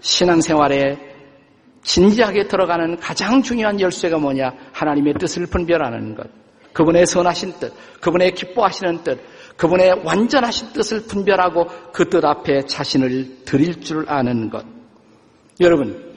신앙생활에 0.00 1.10
진지하게 1.82 2.48
들어가는 2.48 2.98
가장 2.98 3.42
중요한 3.42 3.78
열쇠가 3.78 4.18
뭐냐? 4.18 4.52
하나님의 4.72 5.14
뜻을 5.18 5.46
분별하는 5.46 6.14
것. 6.14 6.26
그분의 6.72 7.06
선하신 7.06 7.54
뜻, 7.58 7.72
그분의 8.00 8.32
기뻐하시는 8.34 9.02
뜻, 9.02 9.20
그분의 9.60 10.00
완전하신 10.04 10.72
뜻을 10.72 11.02
분별하고 11.02 11.66
그 11.92 12.08
뜻 12.08 12.24
앞에 12.24 12.62
자신을 12.62 13.44
드릴 13.44 13.82
줄 13.82 14.06
아는 14.08 14.48
것. 14.48 14.64
여러분, 15.60 16.14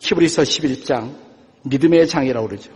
히브리서 0.00 0.42
11장 0.42 1.10
믿음의 1.64 2.06
장이라고 2.06 2.46
그러죠. 2.46 2.70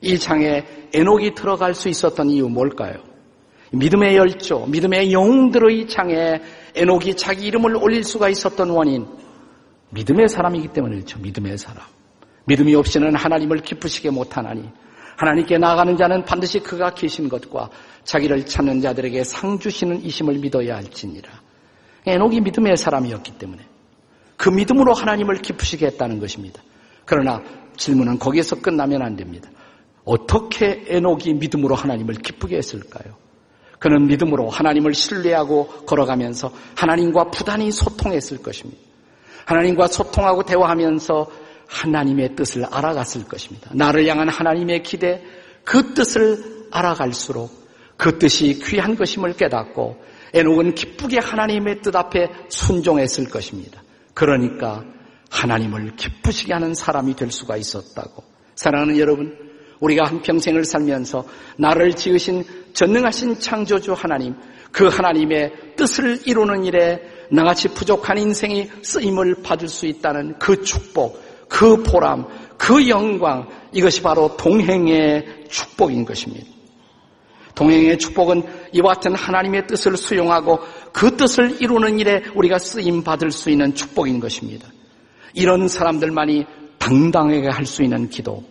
이 0.00 0.18
장에 0.18 0.64
에녹이 0.94 1.34
들어갈 1.34 1.74
수 1.74 1.90
있었던 1.90 2.30
이유 2.30 2.48
뭘까요? 2.48 2.94
믿음의 3.72 4.16
열조, 4.16 4.66
믿음의 4.68 5.12
영웅들의 5.12 5.86
장에 5.86 6.40
에녹이 6.74 7.16
자기 7.16 7.46
이름을 7.48 7.76
올릴 7.76 8.04
수가 8.04 8.30
있었던 8.30 8.70
원인, 8.70 9.06
믿음의 9.90 10.30
사람이기 10.30 10.68
때문에 10.68 10.94
그렇죠. 10.94 11.18
믿음의 11.18 11.58
사람. 11.58 11.84
믿음이 12.46 12.74
없이는 12.74 13.14
하나님을 13.14 13.58
기쁘시게 13.58 14.10
못하나니 14.10 14.70
하나님께 15.16 15.58
나아가는 15.58 15.96
자는 15.96 16.24
반드시 16.24 16.60
그가 16.60 16.94
계신 16.94 17.28
것과 17.28 17.70
자기를 18.04 18.46
찾는 18.46 18.80
자들에게 18.80 19.24
상 19.24 19.58
주시는 19.58 20.04
이심을 20.04 20.38
믿어야 20.38 20.76
할지니라. 20.76 21.30
에녹이 22.06 22.40
믿음의 22.40 22.76
사람이었기 22.76 23.32
때문에 23.38 23.62
그 24.36 24.48
믿음으로 24.48 24.92
하나님을 24.92 25.36
기쁘시게 25.36 25.86
했다는 25.86 26.18
것입니다. 26.18 26.62
그러나 27.04 27.42
질문은 27.76 28.18
거기에서 28.18 28.60
끝나면 28.60 29.02
안 29.02 29.16
됩니다. 29.16 29.48
어떻게 30.04 30.84
에녹이 30.88 31.34
믿음으로 31.34 31.74
하나님을 31.74 32.14
기쁘게 32.16 32.56
했을까요? 32.56 33.14
그는 33.78 34.06
믿음으로 34.06 34.48
하나님을 34.48 34.94
신뢰하고 34.94 35.66
걸어가면서 35.86 36.52
하나님과 36.76 37.30
부단히 37.30 37.70
소통했을 37.70 38.38
것입니다. 38.38 38.80
하나님과 39.44 39.88
소통하고 39.88 40.44
대화하면서 40.44 41.30
하나님의 41.72 42.36
뜻을 42.36 42.64
알아갔을 42.70 43.24
것입니다. 43.24 43.70
나를 43.72 44.06
향한 44.06 44.28
하나님의 44.28 44.82
기대, 44.82 45.22
그 45.64 45.94
뜻을 45.94 46.66
알아갈수록 46.70 47.50
그 47.96 48.18
뜻이 48.18 48.60
귀한 48.64 48.94
것임을 48.94 49.34
깨닫고 49.34 49.96
에녹은 50.34 50.74
기쁘게 50.74 51.18
하나님의 51.18 51.80
뜻 51.82 51.94
앞에 51.94 52.28
순종했을 52.48 53.28
것입니다. 53.30 53.82
그러니까 54.14 54.84
하나님을 55.30 55.96
기쁘시게 55.96 56.52
하는 56.52 56.74
사람이 56.74 57.16
될 57.16 57.30
수가 57.30 57.56
있었다고. 57.56 58.22
사랑하는 58.54 58.98
여러분, 58.98 59.36
우리가 59.80 60.06
한 60.06 60.22
평생을 60.22 60.64
살면서 60.64 61.24
나를 61.56 61.94
지으신 61.94 62.44
전능하신 62.74 63.40
창조주 63.40 63.92
하나님, 63.92 64.34
그 64.70 64.88
하나님의 64.88 65.74
뜻을 65.76 66.20
이루는 66.26 66.64
일에 66.64 67.00
나같이 67.30 67.68
부족한 67.68 68.18
인생이 68.18 68.70
쓰임을 68.82 69.36
받을 69.42 69.68
수 69.68 69.86
있다는 69.86 70.38
그 70.38 70.62
축복, 70.62 71.21
그 71.52 71.82
보람, 71.82 72.24
그 72.56 72.88
영광, 72.88 73.46
이것이 73.72 74.00
바로 74.00 74.34
동행의 74.38 75.44
축복인 75.50 76.06
것입니다. 76.06 76.46
동행의 77.54 77.98
축복은 77.98 78.42
이와 78.72 78.94
같은 78.94 79.14
하나님의 79.14 79.66
뜻을 79.66 79.98
수용하고 79.98 80.60
그 80.92 81.14
뜻을 81.18 81.60
이루는 81.60 81.98
일에 81.98 82.22
우리가 82.34 82.58
쓰임 82.58 83.02
받을 83.02 83.30
수 83.30 83.50
있는 83.50 83.74
축복인 83.74 84.18
것입니다. 84.18 84.66
이런 85.34 85.68
사람들만이 85.68 86.46
당당하게 86.78 87.48
할 87.48 87.66
수 87.66 87.82
있는 87.82 88.08
기도. 88.08 88.42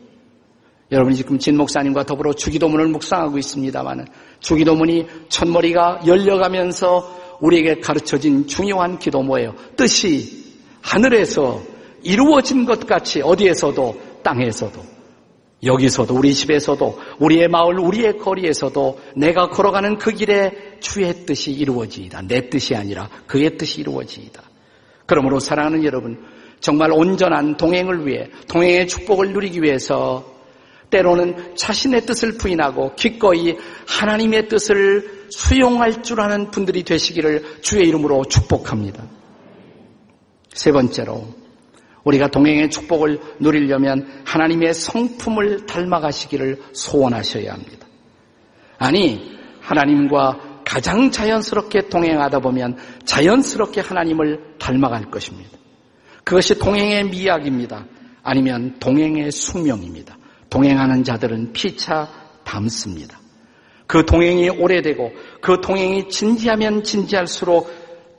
여러분이 0.91 1.15
지금 1.15 1.39
진 1.39 1.57
목사님과 1.57 2.03
더불어 2.03 2.33
주기도문을 2.33 2.87
묵상하고 2.89 3.39
있습니다만 3.39 4.07
주기도문이 4.41 5.07
첫머리가 5.29 6.01
열려가면서 6.05 7.37
우리에게 7.39 7.79
가르쳐진 7.79 8.45
중요한 8.45 8.99
기도 8.99 9.23
뭐예요? 9.23 9.55
뜻이 9.75 10.53
하늘에서 10.81 11.70
이루어진 12.03 12.65
것 12.65 12.85
같이 12.85 13.21
어디에서도 13.21 14.21
땅에서도 14.23 15.01
여기서도 15.63 16.15
우리 16.15 16.33
집에서도 16.33 16.99
우리의 17.19 17.47
마을 17.47 17.79
우리의 17.79 18.17
거리에서도 18.17 18.99
내가 19.15 19.49
걸어가는 19.49 19.97
그 19.97 20.11
길에 20.11 20.77
주의 20.79 21.13
뜻이 21.25 21.51
이루어지이다. 21.51 22.23
내 22.27 22.49
뜻이 22.49 22.75
아니라 22.75 23.09
그의 23.27 23.57
뜻이 23.57 23.81
이루어지이다. 23.81 24.41
그러므로 25.05 25.39
사랑하는 25.39 25.83
여러분 25.83 26.23
정말 26.59 26.91
온전한 26.91 27.57
동행을 27.57 28.07
위해 28.07 28.29
동행의 28.47 28.87
축복을 28.87 29.33
누리기 29.33 29.61
위해서 29.61 30.31
때로는 30.89 31.55
자신의 31.55 32.01
뜻을 32.05 32.37
부인하고 32.37 32.95
기꺼이 32.95 33.57
하나님의 33.87 34.47
뜻을 34.49 35.27
수용할 35.29 36.03
줄 36.03 36.19
아는 36.21 36.51
분들이 36.51 36.83
되시기를 36.83 37.61
주의 37.61 37.87
이름으로 37.87 38.25
축복합니다. 38.25 39.03
세 40.53 40.71
번째로 40.71 41.40
우리가 42.03 42.27
동행의 42.27 42.69
축복을 42.69 43.19
누리려면 43.39 44.23
하나님의 44.25 44.73
성품을 44.73 45.65
닮아가시기를 45.65 46.61
소원하셔야 46.73 47.53
합니다. 47.53 47.87
아니 48.77 49.37
하나님과 49.61 50.63
가장 50.65 51.11
자연스럽게 51.11 51.89
동행하다 51.89 52.39
보면 52.39 52.77
자연스럽게 53.05 53.81
하나님을 53.81 54.55
닮아갈 54.57 55.11
것입니다. 55.11 55.49
그것이 56.23 56.57
동행의 56.57 57.09
미학입니다. 57.09 57.85
아니면 58.23 58.77
동행의 58.79 59.31
숙명입니다. 59.31 60.17
동행하는 60.49 61.03
자들은 61.03 61.53
피차 61.53 62.09
닮습니다. 62.43 63.19
그 63.87 64.05
동행이 64.05 64.49
오래되고 64.49 65.11
그 65.41 65.59
동행이 65.61 66.09
진지하면 66.09 66.83
진지할수록 66.83 67.69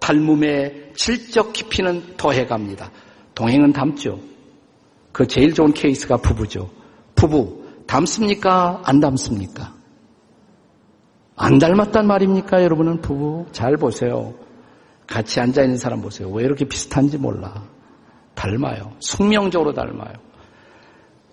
닮음의 0.01 0.93
질적 0.95 1.53
깊이는 1.53 2.17
더해갑니다. 2.17 2.91
동행은 3.35 3.73
닮죠. 3.73 4.19
그 5.13 5.27
제일 5.27 5.53
좋은 5.53 5.73
케이스가 5.73 6.17
부부죠. 6.19 6.71
부부 7.15 7.85
닮습니까? 7.87 8.81
안 8.85 9.01
닮습니까? 9.01 9.75
안 11.37 11.59
닮았단 11.59 12.07
말입니까? 12.07 12.63
여러분은 12.63 13.01
부부 13.01 13.47
잘 13.53 13.77
보세요. 13.77 14.35
같이 15.07 15.41
앉아 15.41 15.63
있는 15.63 15.77
사람 15.77 16.01
보세요. 16.01 16.31
왜 16.31 16.45
이렇게 16.45 16.65
비슷한지 16.65 17.19
몰라. 17.19 17.63
닮아요. 18.35 18.93
숙명적으로 19.01 19.73
닮아요. 19.73 20.15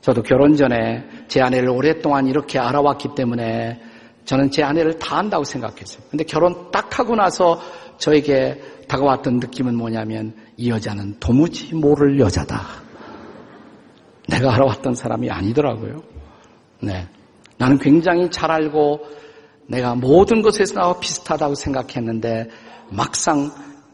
저도 0.02 0.24
결혼 0.24 0.56
전에 0.56 1.06
제 1.28 1.42
아내를 1.42 1.70
오랫동안 1.70 2.28
이렇게 2.28 2.60
알아왔기 2.60 3.10
때문에 3.16 3.82
저는 4.26 4.52
제 4.52 4.64
아내를 4.64 5.00
다 5.00 5.18
안다고 5.18 5.44
생각했어요. 5.44 6.04
근데 6.10 6.24
결혼 6.24 6.72
딱 6.72 7.00
하고 7.00 7.16
나서 7.16 7.60
저에게 7.98 8.62
다가왔던 8.88 9.38
느낌은 9.38 9.76
뭐냐면 9.76 10.34
이 10.60 10.70
여자는 10.70 11.16
도무지 11.22 11.74
모를 11.74 12.20
여자다. 12.20 12.68
내가 14.28 14.54
알아왔던 14.56 14.94
사람이 14.94 15.32
아니더라고요. 15.32 16.04
네. 16.82 17.08
나는 17.58 17.78
굉장히 17.78 18.30
잘 18.30 18.52
알고 18.52 19.00
내가 19.68 19.96
모든 19.96 20.42
것에서 20.42 20.74
나와 20.74 21.00
비슷하다고 21.00 21.56
생각했는데 21.56 22.50
막상 22.90 23.50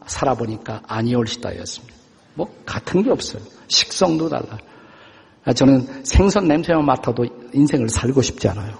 살아보니까 0.06 0.82
아니올시다였습니다. 0.88 1.94
뭐 2.34 2.48
같은 2.66 3.04
게 3.04 3.10
없어요. 3.10 3.42
식성도 3.68 4.28
달라요. 4.28 4.58
아, 5.44 5.52
저는 5.52 6.04
생선 6.04 6.48
냄새만 6.48 6.84
맡아도 6.84 7.24
인생을 7.54 7.88
살고 7.88 8.22
싶지 8.22 8.48
않아요. 8.48 8.76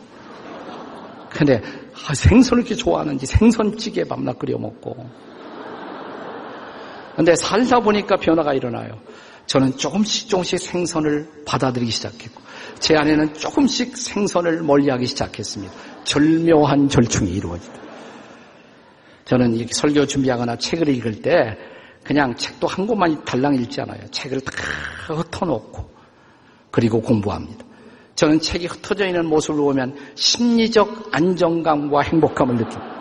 근데 1.31 1.63
아, 2.09 2.15
생선을 2.15 2.65
이렇게 2.65 2.75
좋아하는지 2.75 3.27
생선찌개 3.27 4.03
밤낮 4.05 4.41
끓여 4.41 4.59
먹고. 4.59 5.26
근데 7.17 7.35
살다 7.35 7.81
보니까 7.81 8.17
변화가 8.17 8.53
일어나요. 8.53 9.01
저는 9.47 9.77
조금씩 9.79 10.29
조금씩 10.29 10.59
생선을 10.59 11.45
받아들이기 11.47 11.91
시작했고 11.91 12.43
제 12.79 12.95
안에는 12.95 13.35
조금씩 13.35 13.97
생선을 13.97 14.63
멀리하기 14.63 15.07
시작했습니다. 15.07 15.73
절묘한 16.05 16.89
절충이 16.89 17.31
이루어지다. 17.33 17.75
저는 19.25 19.55
이렇게 19.55 19.73
설교 19.73 20.07
준비하거나 20.07 20.57
책을 20.57 20.89
읽을 20.89 21.23
때 21.23 21.57
그냥 22.05 22.37
책도 22.37 22.67
한 22.67 22.87
권만 22.87 23.25
달랑 23.25 23.55
읽지 23.57 23.81
않아요. 23.81 24.01
책을 24.11 24.41
다 24.43 24.53
흩어놓고 25.09 25.89
그리고 26.71 27.01
공부합니다. 27.01 27.65
저는 28.15 28.41
책이 28.41 28.67
흩어져 28.67 29.07
있는 29.07 29.27
모습을 29.27 29.61
보면 29.61 29.97
심리적 30.15 31.09
안정감과 31.13 32.03
행복감을 32.03 32.57
느낍니다. 32.57 32.97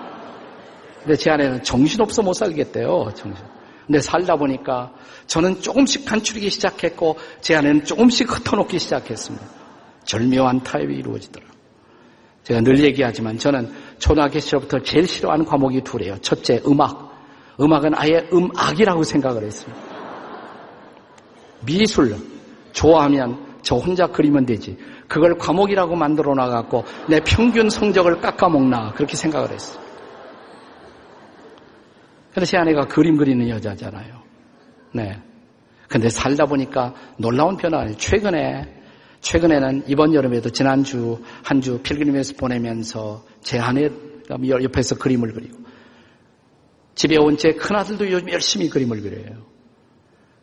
근데 1.04 1.16
제 1.16 1.30
안에는 1.32 1.64
정신없어 1.64 2.22
못 2.22 2.34
살겠대요. 2.34 3.12
정신. 3.16 3.55
근데 3.86 4.00
살다 4.00 4.36
보니까 4.36 4.92
저는 5.28 5.62
조금씩 5.62 6.06
간추리기 6.06 6.50
시작했고 6.50 7.18
제 7.42 7.56
안에는 7.56 7.86
조금씩 7.86 8.32
흩어놓기 8.32 8.80
시작했습니다. 8.80 9.46
절묘한 10.06 10.64
타협이 10.64 10.94
이루어지더라고요. 10.94 11.56
제가 12.44 12.62
늘 12.62 12.84
얘기하지만 12.84 13.38
저는 13.38 13.72
초등학교 13.98 14.40
시절부터 14.40 14.80
제일 14.84 15.08
싫어하는 15.08 15.46
과목이 15.46 15.82
둘이에요. 15.82 16.18
첫째, 16.22 16.62
음악. 16.68 17.14
음악은 17.60 17.96
아예 17.96 18.28
음악이라고 18.32 19.04
생각을 19.04 19.44
했습니다. 19.44 19.82
미술 21.66 22.16
좋아하면 22.72 23.60
저 23.62 23.78
혼자 23.78 24.06
그리면 24.08 24.46
되지. 24.46 24.78
그걸 25.08 25.38
과목이라고 25.38 25.96
만들어 25.96 26.36
놔갖고 26.36 26.84
내 27.08 27.20
평균 27.22 27.70
성적을 27.70 28.20
깎아먹나 28.22 28.94
그렇게 28.94 29.16
생각을 29.16 29.52
했어요. 29.52 29.85
제 32.44 32.58
아내가 32.58 32.86
그림 32.88 33.16
그리는 33.18 33.48
여자잖아요. 33.48 34.22
네. 34.94 35.22
근데 35.88 36.10
살다 36.10 36.46
보니까 36.46 36.94
놀라운 37.18 37.56
변화가 37.56 37.94
최근에 37.98 38.74
최근에는 39.22 39.84
이번 39.88 40.14
여름에도 40.14 40.50
지난주 40.50 41.20
한 41.44 41.62
주 41.62 41.80
필그림에서 41.82 42.34
보내면서 42.38 43.24
제 43.42 43.60
아내 43.60 43.90
옆에서 44.30 44.96
그림을 44.98 45.34
그리고 45.34 45.58
집에 46.96 47.18
온 47.18 47.38
제 47.38 47.54
큰아들도 47.54 48.12
요즘 48.12 48.30
열심히 48.32 48.70
그림을 48.70 49.02
그려요. 49.02 49.46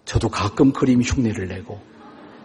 저도 0.05 0.29
가끔 0.29 0.73
그림 0.73 1.03
흉내를 1.03 1.49
내고 1.49 1.81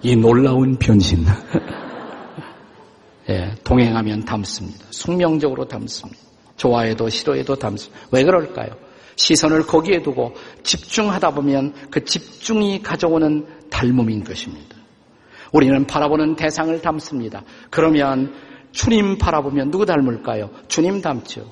이 0.02 0.16
놀라운 0.16 0.78
변신. 0.78 1.26
예, 3.30 3.54
동행하면 3.64 4.26
닮습니다. 4.26 4.86
숙명적으로 4.92 5.66
닮습니다. 5.68 6.20
좋아해도 6.56 7.10
싫어해도 7.10 7.56
닮습니다. 7.56 8.08
왜 8.12 8.24
그럴까요? 8.24 8.76
시선을 9.18 9.64
거기에 9.64 10.02
두고 10.02 10.34
집중하다 10.64 11.32
보면 11.32 11.74
그 11.92 12.06
집중이 12.06 12.82
가져오는 12.82 13.46
닮음인 13.70 14.24
것입니다. 14.24 14.78
우리는 15.52 15.86
바라보는 15.86 16.36
대상을 16.36 16.82
닮습니다. 16.82 17.44
그러면 17.70 18.34
주님 18.72 19.18
바라보면 19.18 19.72
누구 19.72 19.86
닮을까요? 19.86 20.52
주님 20.68 21.02
닮죠. 21.02 21.50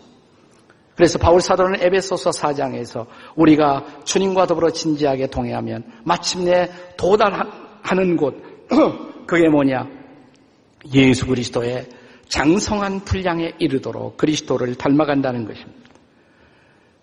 그래서 0.95 1.19
바울 1.19 1.41
사도는 1.41 1.82
에베소서 1.82 2.30
4장에서 2.30 3.08
우리가 3.36 4.01
주님과 4.06 4.45
더불어 4.47 4.69
진지하게 4.69 5.28
동행하면 5.28 5.84
마침내 6.06 6.69
도달하는 6.97 8.15
곳 8.15 8.36
그게 9.28 9.49
뭐냐? 9.49 9.88
예수 10.93 11.25
그리스도의 11.25 11.88
장성한 12.30 13.01
분량에 13.01 13.54
이르도록 13.60 14.17
그리스도를 14.17 14.75
닮아간다는 14.75 15.45
것입니다. 15.45 15.84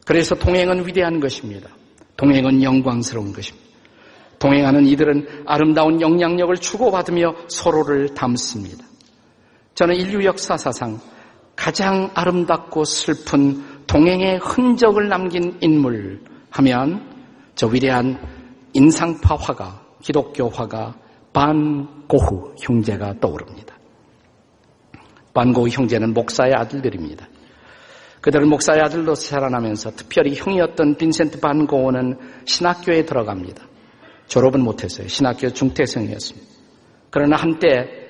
그래서 0.04 0.34
동행은 0.34 0.86
위대한 0.86 1.20
것입니다. 1.20 1.68
동행은 2.16 2.62
영광스러운 2.62 3.32
것입니다. 3.32 3.62
동행하는 4.38 4.86
이들은 4.86 5.44
아름다운 5.46 6.00
영향력을 6.00 6.56
주고받으며 6.56 7.34
서로를 7.48 8.12
담습니다. 8.14 8.84
저는 9.74 9.94
인류 9.94 10.24
역사사상 10.24 10.98
가장 11.54 12.10
아름답고 12.14 12.84
슬픈 12.84 13.62
동행의 13.86 14.38
흔적을 14.38 15.08
남긴 15.08 15.58
인물 15.60 16.20
하면 16.50 17.08
저 17.54 17.68
위대한 17.68 18.18
인상파 18.72 19.36
화가, 19.36 19.82
기독교 20.02 20.48
화가 20.48 20.96
반 21.32 22.06
고흐 22.08 22.54
형제가 22.58 23.20
떠오릅니다. 23.20 23.76
반 25.32 25.52
고흐 25.52 25.68
형제는 25.68 26.14
목사의 26.14 26.54
아들들입니다. 26.54 27.28
그들은 28.22 28.48
목사의 28.48 28.80
아들로 28.82 29.14
살아나면서 29.14 29.90
특별히 29.90 30.34
형이었던 30.34 30.94
빈센트 30.94 31.40
반 31.40 31.66
고흐는 31.66 32.18
신학교에 32.46 33.04
들어갑니다. 33.04 33.66
졸업은 34.28 34.62
못했어요. 34.62 35.08
신학교 35.08 35.50
중퇴생이었습니다. 35.50 36.48
그러나 37.10 37.36
한때 37.36 38.02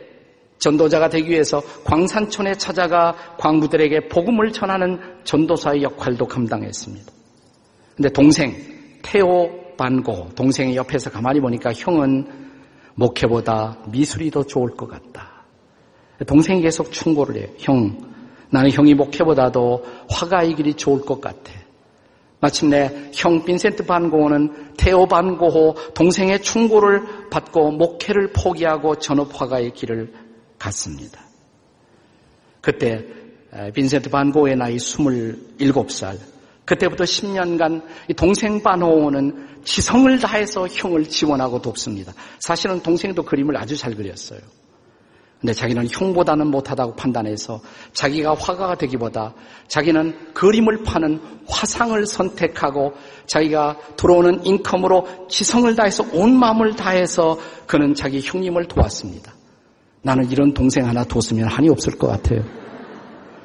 전도자가 0.58 1.08
되기 1.08 1.30
위해서 1.30 1.60
광산촌에 1.84 2.54
찾아가 2.54 3.14
광부들에게 3.38 4.08
복음을 4.08 4.52
전하는 4.52 5.00
전도사의 5.24 5.82
역할도 5.82 6.26
감당했습니다. 6.26 7.12
근데 7.96 8.08
동생 8.10 8.54
테오 9.02 9.76
반고 9.76 10.28
동생의 10.36 10.76
옆에서 10.76 11.10
가만히 11.10 11.40
보니까 11.40 11.72
형은 11.72 12.26
목회보다 12.94 13.78
미술이 13.88 14.30
더 14.30 14.44
좋을 14.44 14.76
것 14.76 14.88
같다. 14.88 15.46
동생이 16.26 16.60
계속 16.60 16.92
충고를 16.92 17.36
해요. 17.36 17.46
형, 17.58 18.11
나는 18.52 18.70
형이 18.70 18.94
목회보다도 18.94 19.84
화가의 20.10 20.54
길이 20.54 20.74
좋을 20.74 21.00
것 21.00 21.20
같아. 21.20 21.52
마침내 22.38 23.10
형 23.14 23.44
빈센트 23.44 23.86
반고호는 23.86 24.74
테오 24.76 25.06
반고호 25.06 25.74
동생의 25.94 26.42
충고를 26.42 27.28
받고 27.30 27.70
목회를 27.70 28.32
포기하고 28.32 28.96
전업 28.96 29.40
화가의 29.40 29.72
길을 29.72 30.12
갔습니다. 30.58 31.22
그때 32.60 33.06
빈센트 33.74 34.10
반고의 34.10 34.56
나이 34.56 34.76
27살, 34.76 36.18
그때부터 36.64 37.04
10년간 37.04 37.82
동생 38.16 38.62
반호는 38.62 39.62
지성을 39.64 40.18
다해서 40.18 40.66
형을 40.66 41.04
지원하고 41.04 41.62
돕습니다. 41.62 42.12
사실은 42.38 42.80
동생도 42.82 43.22
그림을 43.22 43.56
아주 43.56 43.76
잘 43.76 43.94
그렸어요. 43.94 44.40
근데 45.42 45.52
자기는 45.52 45.88
형보다는 45.90 46.46
못하다고 46.52 46.94
판단해서 46.94 47.60
자기가 47.94 48.34
화가가 48.34 48.76
되기보다 48.76 49.34
자기는 49.66 50.34
그림을 50.34 50.84
파는 50.84 51.20
화상을 51.48 52.06
선택하고 52.06 52.92
자기가 53.26 53.76
들어오는 53.96 54.46
인컴으로 54.46 55.26
지성을 55.28 55.74
다해서 55.74 56.06
온 56.12 56.38
마음을 56.38 56.76
다해서 56.76 57.40
그는 57.66 57.92
자기 57.92 58.20
형님을 58.22 58.68
도왔습니다. 58.68 59.34
나는 60.02 60.30
이런 60.30 60.54
동생 60.54 60.86
하나 60.86 61.02
뒀으면 61.02 61.48
한이 61.48 61.68
없을 61.70 61.98
것 61.98 62.06
같아요. 62.06 62.44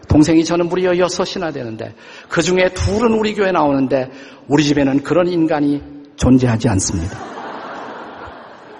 동생이 0.08 0.46
저는 0.46 0.70
무려 0.70 0.96
여섯이나 1.00 1.50
되는데 1.50 1.96
그 2.30 2.44
중에 2.44 2.70
둘은 2.76 3.14
우리 3.14 3.34
교회 3.34 3.52
나오는데 3.52 4.12
우리 4.48 4.64
집에는 4.64 5.02
그런 5.02 5.28
인간이 5.28 5.82
존재하지 6.16 6.70
않습니다. 6.70 7.20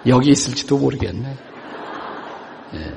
여기 0.06 0.30
있을지도 0.30 0.78
모르겠네. 0.78 1.47
예. 2.74 2.94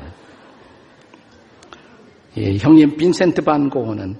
예, 2.38 2.58
형님 2.58 2.96
빈센트 2.98 3.42
반 3.42 3.70
고흐는 3.70 4.18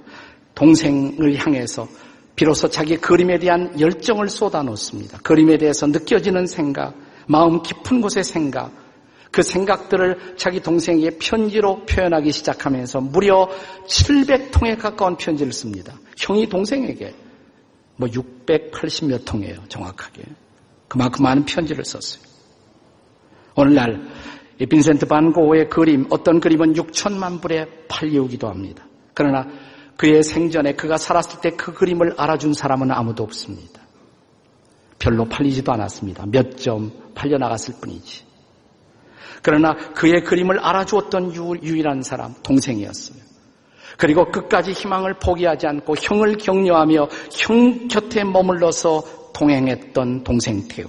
동생을 0.54 1.36
향해서 1.36 1.88
비로소 2.36 2.68
자기 2.68 2.96
그림에 2.96 3.38
대한 3.38 3.78
열정을 3.78 4.28
쏟아놓습니다. 4.28 5.18
그림에 5.22 5.56
대해서 5.58 5.86
느껴지는 5.86 6.46
생각, 6.46 6.94
마음 7.26 7.62
깊은 7.62 8.00
곳의 8.00 8.24
생각, 8.24 8.70
그 9.30 9.42
생각들을 9.42 10.36
자기 10.36 10.60
동생에게 10.60 11.16
편지로 11.18 11.84
표현하기 11.86 12.32
시작하면서 12.32 13.00
무려 13.00 13.48
700통에 13.86 14.78
가까운 14.78 15.16
편지를 15.16 15.52
씁니다. 15.52 15.94
형이 16.18 16.48
동생에게 16.48 17.14
뭐 17.96 18.08
680몇 18.08 19.24
통이에요, 19.24 19.56
정확하게. 19.68 20.22
그만큼 20.88 21.22
많은 21.22 21.46
편지를 21.46 21.84
썼어요. 21.84 22.22
오늘날 23.54 24.06
이 24.62 24.66
빈센트 24.66 25.06
반 25.06 25.32
고흐의 25.32 25.68
그림, 25.68 26.06
어떤 26.10 26.38
그림은 26.38 26.74
6천만 26.74 27.42
불에 27.42 27.66
팔리우기도 27.88 28.48
합니다. 28.48 28.86
그러나 29.12 29.48
그의 29.96 30.22
생전에 30.22 30.74
그가 30.74 30.98
살았을 30.98 31.40
때 31.40 31.50
그 31.56 31.74
그림을 31.74 32.14
알아준 32.16 32.54
사람은 32.54 32.92
아무도 32.92 33.24
없습니다. 33.24 33.82
별로 35.00 35.24
팔리지도 35.24 35.72
않았습니다. 35.72 36.26
몇 36.26 36.56
점 36.56 36.92
팔려나갔을 37.16 37.74
뿐이지. 37.80 38.24
그러나 39.42 39.74
그의 39.94 40.22
그림을 40.22 40.60
알아주었던 40.60 41.34
유일한 41.64 42.02
사람, 42.02 42.32
동생이었어요. 42.44 43.20
그리고 43.98 44.30
끝까지 44.30 44.70
희망을 44.70 45.14
포기하지 45.18 45.66
않고 45.66 45.96
형을 45.96 46.36
격려하며 46.36 47.08
형 47.32 47.88
곁에 47.88 48.22
머물러서 48.22 49.32
동행했던 49.34 50.22
동생 50.22 50.68
태우. 50.68 50.86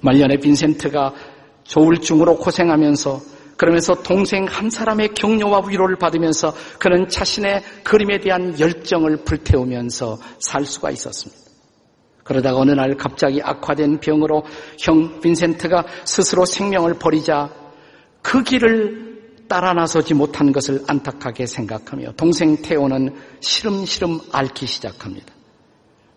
말년에 0.00 0.36
빈센트가 0.38 1.14
조울증으로 1.64 2.38
고생하면서 2.38 3.20
그러면서 3.56 3.94
동생 4.02 4.46
한 4.46 4.70
사람의 4.70 5.14
격려와 5.14 5.66
위로를 5.68 5.96
받으면서 5.96 6.54
그는 6.78 7.08
자신의 7.08 7.62
그림에 7.84 8.18
대한 8.18 8.58
열정을 8.58 9.18
불태우면서 9.24 10.18
살 10.40 10.64
수가 10.64 10.90
있었습니다. 10.90 11.42
그러다가 12.24 12.58
어느 12.58 12.72
날 12.72 12.96
갑자기 12.96 13.40
악화된 13.42 14.00
병으로 14.00 14.44
형 14.78 15.20
빈센트가 15.20 15.84
스스로 16.04 16.46
생명을 16.46 16.94
버리자 16.94 17.50
그 18.22 18.42
길을 18.42 19.44
따라 19.46 19.74
나서지 19.74 20.14
못한 20.14 20.52
것을 20.52 20.82
안타깝게 20.86 21.46
생각하며 21.46 22.12
동생 22.12 22.56
태호는 22.62 23.14
시름시름 23.40 24.20
앓기 24.32 24.66
시작합니다. 24.66 25.34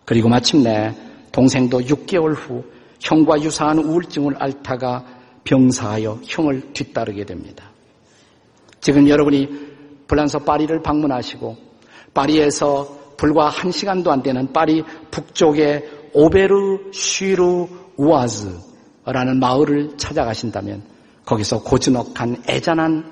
그리고 0.06 0.30
마침내 0.30 0.96
동생도 1.30 1.80
6개월 1.80 2.34
후 2.34 2.64
형과 3.00 3.40
유사한 3.42 3.78
우울증을 3.78 4.42
앓다가 4.42 5.17
병사하여 5.48 6.20
형을 6.24 6.74
뒤따르게 6.74 7.24
됩니다. 7.24 7.70
지금 8.80 9.08
여러분이 9.08 9.48
불란서 10.06 10.40
파리를 10.40 10.82
방문하시고 10.82 11.56
파리에서 12.12 13.14
불과 13.16 13.48
한 13.48 13.72
시간도 13.72 14.12
안 14.12 14.22
되는 14.22 14.52
파리 14.52 14.84
북쪽의 15.10 16.10
오베르 16.12 16.92
쉬르 16.92 17.66
우아즈라는 17.96 19.40
마을을 19.40 19.96
찾아가신다면 19.96 20.82
거기서 21.24 21.62
고즈넉한 21.62 22.44
애잔한 22.48 23.10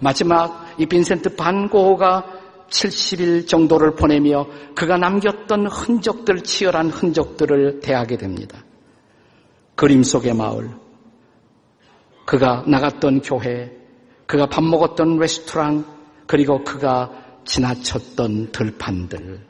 마지막 0.00 0.66
이 0.78 0.86
빈센트 0.86 1.34
반고가 1.34 2.24
70일 2.70 3.46
정도를 3.48 3.94
보내며 3.94 4.46
그가 4.74 4.96
남겼던 4.96 5.66
흔적들, 5.66 6.42
치열한 6.42 6.88
흔적들을 6.88 7.80
대하게 7.80 8.16
됩니다. 8.16 8.64
그림 9.74 10.02
속의 10.02 10.34
마을, 10.34 10.70
그가 12.32 12.64
나갔던 12.66 13.20
교회, 13.20 13.70
그가 14.26 14.46
밥 14.46 14.64
먹었던 14.64 15.18
레스토랑, 15.18 15.84
그리고 16.26 16.64
그가 16.64 17.10
지나쳤던 17.44 18.52
들판들. 18.52 19.46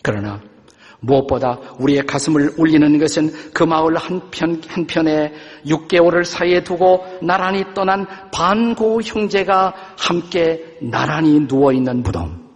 그러나 0.00 0.40
무엇보다 1.00 1.58
우리의 1.80 2.06
가슴을 2.06 2.54
울리는 2.56 2.96
것은 3.00 3.32
그 3.52 3.64
마을 3.64 3.96
한편, 3.96 4.62
한편에 4.64 5.32
6개월을 5.66 6.24
사이에 6.24 6.62
두고 6.62 7.04
나란히 7.20 7.64
떠난 7.74 8.06
반고 8.30 9.02
형제가 9.02 9.74
함께 9.98 10.78
나란히 10.80 11.40
누워있는 11.40 12.04
무덤. 12.04 12.48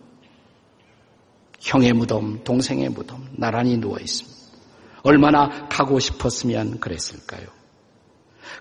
형의 1.58 1.92
무덤, 1.94 2.44
동생의 2.44 2.90
무덤, 2.90 3.26
나란히 3.32 3.76
누워있습니다. 3.76 4.38
얼마나 5.02 5.66
가고 5.68 5.98
싶었으면 5.98 6.78
그랬을까요? 6.78 7.63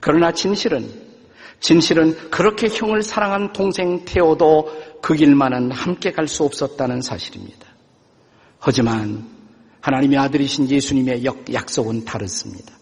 그러나 0.01 0.31
진실은, 0.31 0.89
진실은 1.59 2.29
그렇게 2.29 2.67
형을 2.67 3.03
사랑한 3.03 3.53
동생 3.53 4.03
태호도 4.05 4.99
그 5.01 5.15
길만은 5.15 5.71
함께 5.71 6.11
갈 6.11 6.27
수 6.27 6.43
없었다는 6.43 7.01
사실입니다. 7.01 7.67
하지만 8.59 9.27
하나님의 9.81 10.17
아들이신 10.17 10.69
예수님의 10.69 11.23
약속은 11.53 12.05
다르습니다. 12.05 12.73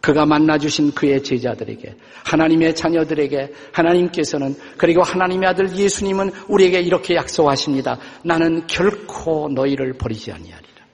그가 0.00 0.24
만나주신 0.24 0.92
그의 0.92 1.22
제자들에게, 1.22 1.94
하나님의 2.24 2.74
자녀들에게, 2.74 3.52
하나님께서는, 3.72 4.56
그리고 4.78 5.02
하나님의 5.02 5.48
아들 5.48 5.76
예수님은 5.76 6.32
우리에게 6.48 6.80
이렇게 6.80 7.14
약속하십니다. 7.14 7.98
나는 8.24 8.66
결코 8.66 9.48
너희를 9.50 9.92
버리지 9.94 10.32
아니하리라. 10.32 10.86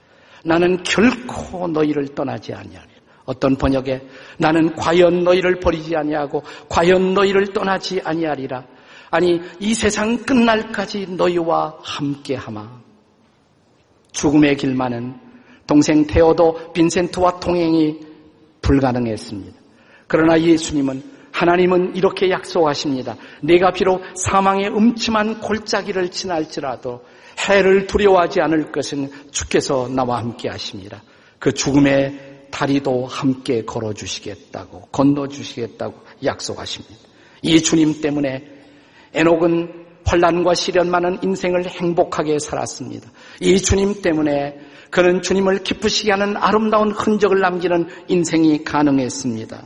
나는 0.45 0.83
결코 0.83 1.69
너희를 1.69 2.15
떠나지 2.15 2.53
아니하리라. 2.53 2.96
어떤 3.27 3.57
번역에 3.57 4.03
나는 4.39 4.75
과연 4.77 5.25
너희를 5.25 5.61
버리지 5.61 5.95
아니하고 5.97 6.43
과연 6.69 7.13
너희를 7.15 7.53
떠나지 7.53 8.01
아니하리라. 8.03 8.65
아니 9.11 9.41
이 9.61 9.75
세상 9.75 10.19
끝날까지 10.19 11.09
너희와 11.17 11.79
함께하마. 11.83 12.87
죽음의 14.13 14.57
길만은 14.57 15.21
동생 15.67 16.07
테오도 16.07 16.73
빈센트와 16.73 17.41
통행이 17.41 18.01
불가능했습니다. 18.63 19.57
그러나 20.07 20.41
예수님은 20.41 21.03
하나님은 21.33 21.97
이렇게 21.97 22.31
약속하십니다. 22.31 23.17
내가 23.43 23.73
비록 23.73 24.01
사망의 24.15 24.69
음침한 24.69 25.41
골짜기를 25.41 26.11
지날지라도 26.11 27.03
해를 27.49 27.87
두려워하지 27.87 28.41
않을 28.41 28.73
것은 28.73 29.11
주께서 29.33 29.89
나와 29.89 30.19
함께 30.19 30.49
하십니다. 30.49 31.03
그 31.39 31.53
죽음의 31.53 32.26
다리도 32.51 33.07
함께 33.07 33.65
걸어주시겠다고, 33.65 34.89
건너주시겠다고 34.93 35.95
약속하십니다. 36.25 36.97
이 37.43 37.61
주님 37.63 38.01
때문에 38.01 38.45
에녹은 39.15 39.87
환란과 40.05 40.55
시련 40.55 40.91
많은 40.91 41.19
인생을 41.23 41.69
행복하게 41.69 42.39
살았습니다. 42.39 43.11
이 43.41 43.59
주님 43.59 44.01
때문에 44.03 44.59
그는 44.91 45.21
주님을 45.21 45.65
기쁘시게 45.65 46.13
하는 46.13 46.37
아름다운 46.37 46.93
흔적을 46.93 47.41
남기는 47.41 47.89
인생이 48.09 48.63
가능했습니다. 48.63 49.65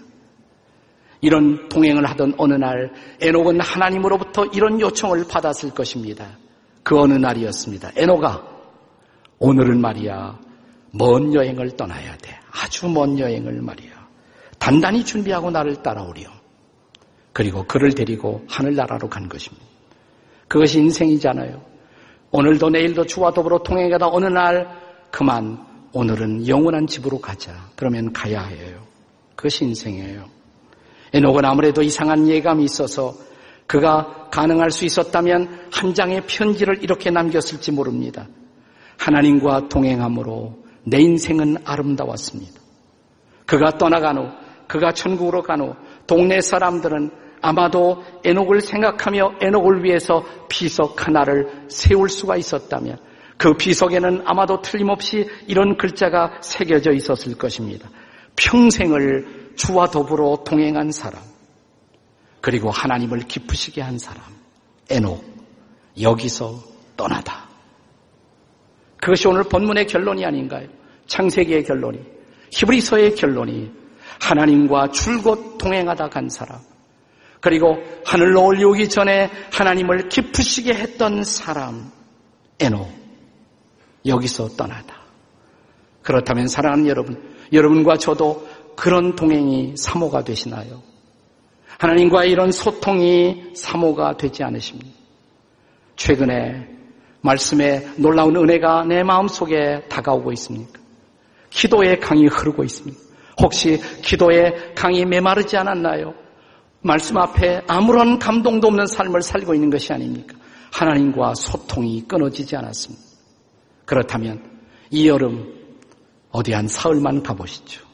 이런 1.20 1.68
동행을 1.68 2.08
하던 2.10 2.34
어느 2.38 2.54
날 2.54 2.92
에녹은 3.20 3.60
하나님으로부터 3.60 4.46
이런 4.46 4.80
요청을 4.80 5.26
받았을 5.28 5.70
것입니다. 5.70 6.38
그 6.82 6.98
어느 6.98 7.12
날이었습니다. 7.12 7.92
에녹아, 7.96 8.42
오늘은 9.38 9.80
말이야 9.80 10.38
먼 10.92 11.34
여행을 11.34 11.76
떠나야 11.76 12.16
돼. 12.16 12.39
아주 12.52 12.88
먼 12.88 13.18
여행을 13.18 13.60
말이야. 13.62 14.08
단단히 14.58 15.04
준비하고 15.04 15.50
나를 15.50 15.82
따라오렴. 15.82 16.30
그리고 17.32 17.64
그를 17.64 17.92
데리고 17.94 18.44
하늘나라로 18.48 19.08
간 19.08 19.28
것입니다. 19.28 19.64
그것이 20.48 20.78
인생이잖아요. 20.80 21.62
오늘도 22.32 22.70
내일도 22.70 23.06
주와 23.06 23.32
더불어 23.32 23.58
통행하다 23.58 24.08
어느 24.08 24.26
날 24.26 24.68
그만 25.10 25.64
오늘은 25.92 26.46
영원한 26.46 26.86
집으로 26.86 27.20
가자. 27.20 27.52
그러면 27.76 28.12
가야 28.12 28.42
해요. 28.42 28.80
그것이 29.34 29.64
인생이에요. 29.64 30.24
에녹은 31.12 31.44
아무래도 31.44 31.82
이상한 31.82 32.28
예감이 32.28 32.64
있어서 32.64 33.14
그가 33.66 34.28
가능할 34.30 34.70
수 34.70 34.84
있었다면 34.84 35.68
한 35.72 35.94
장의 35.94 36.26
편지를 36.26 36.82
이렇게 36.82 37.10
남겼을지 37.10 37.72
모릅니다. 37.72 38.26
하나님과 38.98 39.68
동행함으로 39.68 40.59
내 40.84 41.00
인생은 41.00 41.58
아름다웠습니다. 41.64 42.60
그가 43.46 43.78
떠나간 43.78 44.18
후, 44.18 44.30
그가 44.68 44.92
천국으로 44.92 45.42
간 45.42 45.60
후, 45.60 45.74
동네 46.06 46.40
사람들은 46.40 47.10
아마도 47.42 48.02
에녹을 48.24 48.60
생각하며 48.60 49.36
에녹을 49.40 49.82
위해서 49.82 50.24
비석 50.48 51.06
하나를 51.06 51.66
세울 51.68 52.08
수가 52.08 52.36
있었다면 52.36 52.98
그 53.38 53.54
비석에는 53.54 54.22
아마도 54.26 54.60
틀림없이 54.60 55.26
이런 55.46 55.78
글자가 55.78 56.40
새겨져 56.42 56.92
있었을 56.92 57.38
것입니다. 57.38 57.88
평생을 58.36 59.54
주와 59.56 59.88
더불어 59.88 60.44
동행한 60.44 60.92
사람, 60.92 61.22
그리고 62.40 62.70
하나님을 62.70 63.20
기쁘시게 63.20 63.80
한 63.80 63.98
사람, 63.98 64.22
에녹, 64.90 65.24
여기서 66.00 66.60
떠나다. 66.96 67.49
그것이 69.00 69.28
오늘 69.28 69.44
본문의 69.44 69.86
결론이 69.86 70.24
아닌가요? 70.24 70.68
창세기의 71.06 71.64
결론이, 71.64 71.98
히브리서의 72.52 73.14
결론이 73.14 73.70
하나님과 74.20 74.90
줄곧 74.90 75.58
동행하다 75.58 76.08
간 76.08 76.28
사람, 76.28 76.60
그리고 77.40 77.78
하늘로 78.04 78.44
올리기 78.44 78.88
전에 78.88 79.30
하나님을 79.52 80.08
기쁘시게 80.08 80.74
했던 80.74 81.24
사람, 81.24 81.90
에노. 82.60 82.86
여기서 84.06 84.48
떠나다. 84.48 85.00
그렇다면 86.02 86.48
사랑하는 86.48 86.86
여러분, 86.86 87.22
여러분과 87.52 87.96
저도 87.96 88.46
그런 88.76 89.14
동행이 89.14 89.76
사모가 89.76 90.24
되시나요? 90.24 90.82
하나님과의 91.78 92.30
이런 92.30 92.52
소통이 92.52 93.52
사모가 93.54 94.16
되지 94.16 94.42
않으십니까? 94.42 94.98
최근에 95.96 96.79
말씀에 97.22 97.86
놀라운 97.96 98.36
은혜가 98.36 98.84
내 98.84 99.02
마음속에 99.02 99.86
다가오고 99.88 100.32
있습니까? 100.32 100.80
기도의 101.50 102.00
강이 102.00 102.26
흐르고 102.26 102.64
있습니까? 102.64 103.00
혹시 103.40 103.80
기도의 104.02 104.74
강이 104.74 105.04
메마르지 105.04 105.56
않았나요? 105.56 106.14
말씀 106.82 107.18
앞에 107.18 107.62
아무런 107.66 108.18
감동도 108.18 108.68
없는 108.68 108.86
삶을 108.86 109.22
살고 109.22 109.54
있는 109.54 109.70
것이 109.70 109.92
아닙니까? 109.92 110.36
하나님과 110.72 111.34
소통이 111.34 112.06
끊어지지 112.06 112.56
않았습니다. 112.56 113.04
그렇다면 113.84 114.42
이 114.90 115.08
여름 115.08 115.52
어디 116.30 116.52
한 116.52 116.68
사흘만 116.68 117.22
가보시죠. 117.22 117.84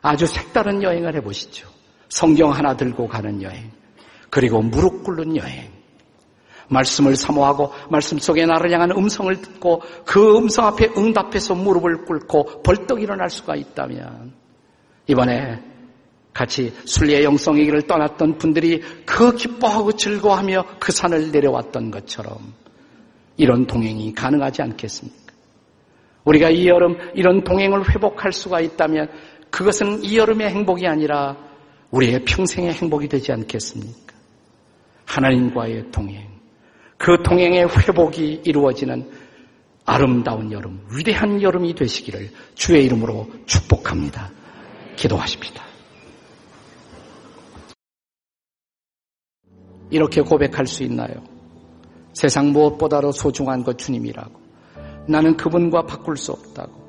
아주 0.00 0.26
색다른 0.26 0.82
여행을 0.82 1.16
해보시죠. 1.16 1.68
성경 2.08 2.52
하나 2.52 2.76
들고 2.76 3.08
가는 3.08 3.42
여행. 3.42 3.70
그리고 4.30 4.62
무릎 4.62 5.04
꿇는 5.04 5.36
여행. 5.36 5.77
말씀을 6.68 7.16
사모하고 7.16 7.72
말씀 7.90 8.18
속에 8.18 8.46
나를 8.46 8.70
향한 8.72 8.90
음성을 8.90 9.34
듣고 9.40 9.82
그 10.04 10.36
음성 10.36 10.66
앞에 10.66 10.90
응답해서 10.96 11.54
무릎을 11.54 12.04
꿇고 12.04 12.62
벌떡 12.62 13.02
일어날 13.02 13.30
수가 13.30 13.56
있다면 13.56 14.32
이번에 15.06 15.62
같이 16.32 16.72
순리의 16.84 17.24
영성의 17.24 17.64
길을 17.64 17.82
떠났던 17.82 18.38
분들이 18.38 18.80
그 19.04 19.34
기뻐하고 19.34 19.92
즐거워하며 19.92 20.64
그 20.78 20.92
산을 20.92 21.32
내려왔던 21.32 21.90
것처럼 21.90 22.38
이런 23.36 23.66
동행이 23.66 24.14
가능하지 24.14 24.62
않겠습니까? 24.62 25.32
우리가 26.24 26.50
이 26.50 26.68
여름 26.68 26.96
이런 27.14 27.42
동행을 27.42 27.90
회복할 27.90 28.32
수가 28.32 28.60
있다면 28.60 29.08
그것은 29.50 30.04
이 30.04 30.18
여름의 30.18 30.50
행복이 30.50 30.86
아니라 30.86 31.36
우리의 31.90 32.24
평생의 32.24 32.74
행복이 32.74 33.08
되지 33.08 33.32
않겠습니까? 33.32 34.14
하나님과의 35.06 35.90
동행, 35.90 36.37
그 36.98 37.22
동행의 37.22 37.68
회복이 37.68 38.42
이루어지는 38.44 39.08
아름다운 39.86 40.52
여름, 40.52 40.80
위대한 40.94 41.40
여름이 41.40 41.74
되시기를 41.74 42.30
주의 42.54 42.84
이름으로 42.84 43.28
축복합니다. 43.46 44.30
기도하십니다. 44.96 45.62
이렇게 49.90 50.20
고백할 50.20 50.66
수 50.66 50.82
있나요? 50.82 51.24
세상 52.12 52.52
무엇보다도 52.52 53.12
소중한 53.12 53.62
것 53.62 53.78
주님이라고. 53.78 54.38
나는 55.08 55.36
그분과 55.36 55.86
바꿀 55.86 56.16
수 56.16 56.32
없다고. 56.32 56.88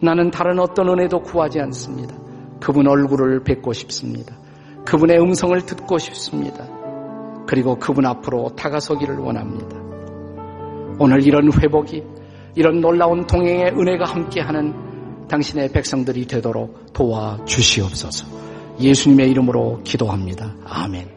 나는 0.00 0.30
다른 0.30 0.58
어떤 0.58 0.88
은혜도 0.88 1.20
구하지 1.22 1.60
않습니다. 1.60 2.16
그분 2.60 2.88
얼굴을 2.88 3.42
뵙고 3.44 3.72
싶습니다. 3.72 4.38
그분의 4.86 5.20
음성을 5.20 5.60
듣고 5.66 5.98
싶습니다. 5.98 6.75
그리고 7.46 7.78
그분 7.78 8.06
앞으로 8.06 8.50
다가서기를 8.56 9.16
원합니다. 9.18 9.76
오늘 10.98 11.26
이런 11.26 11.50
회복이, 11.52 12.02
이런 12.54 12.80
놀라운 12.80 13.26
동행의 13.26 13.72
은혜가 13.72 14.04
함께하는 14.04 15.28
당신의 15.28 15.72
백성들이 15.72 16.26
되도록 16.26 16.92
도와 16.92 17.44
주시옵소서. 17.44 18.26
예수님의 18.80 19.30
이름으로 19.30 19.80
기도합니다. 19.84 20.54
아멘. 20.64 21.15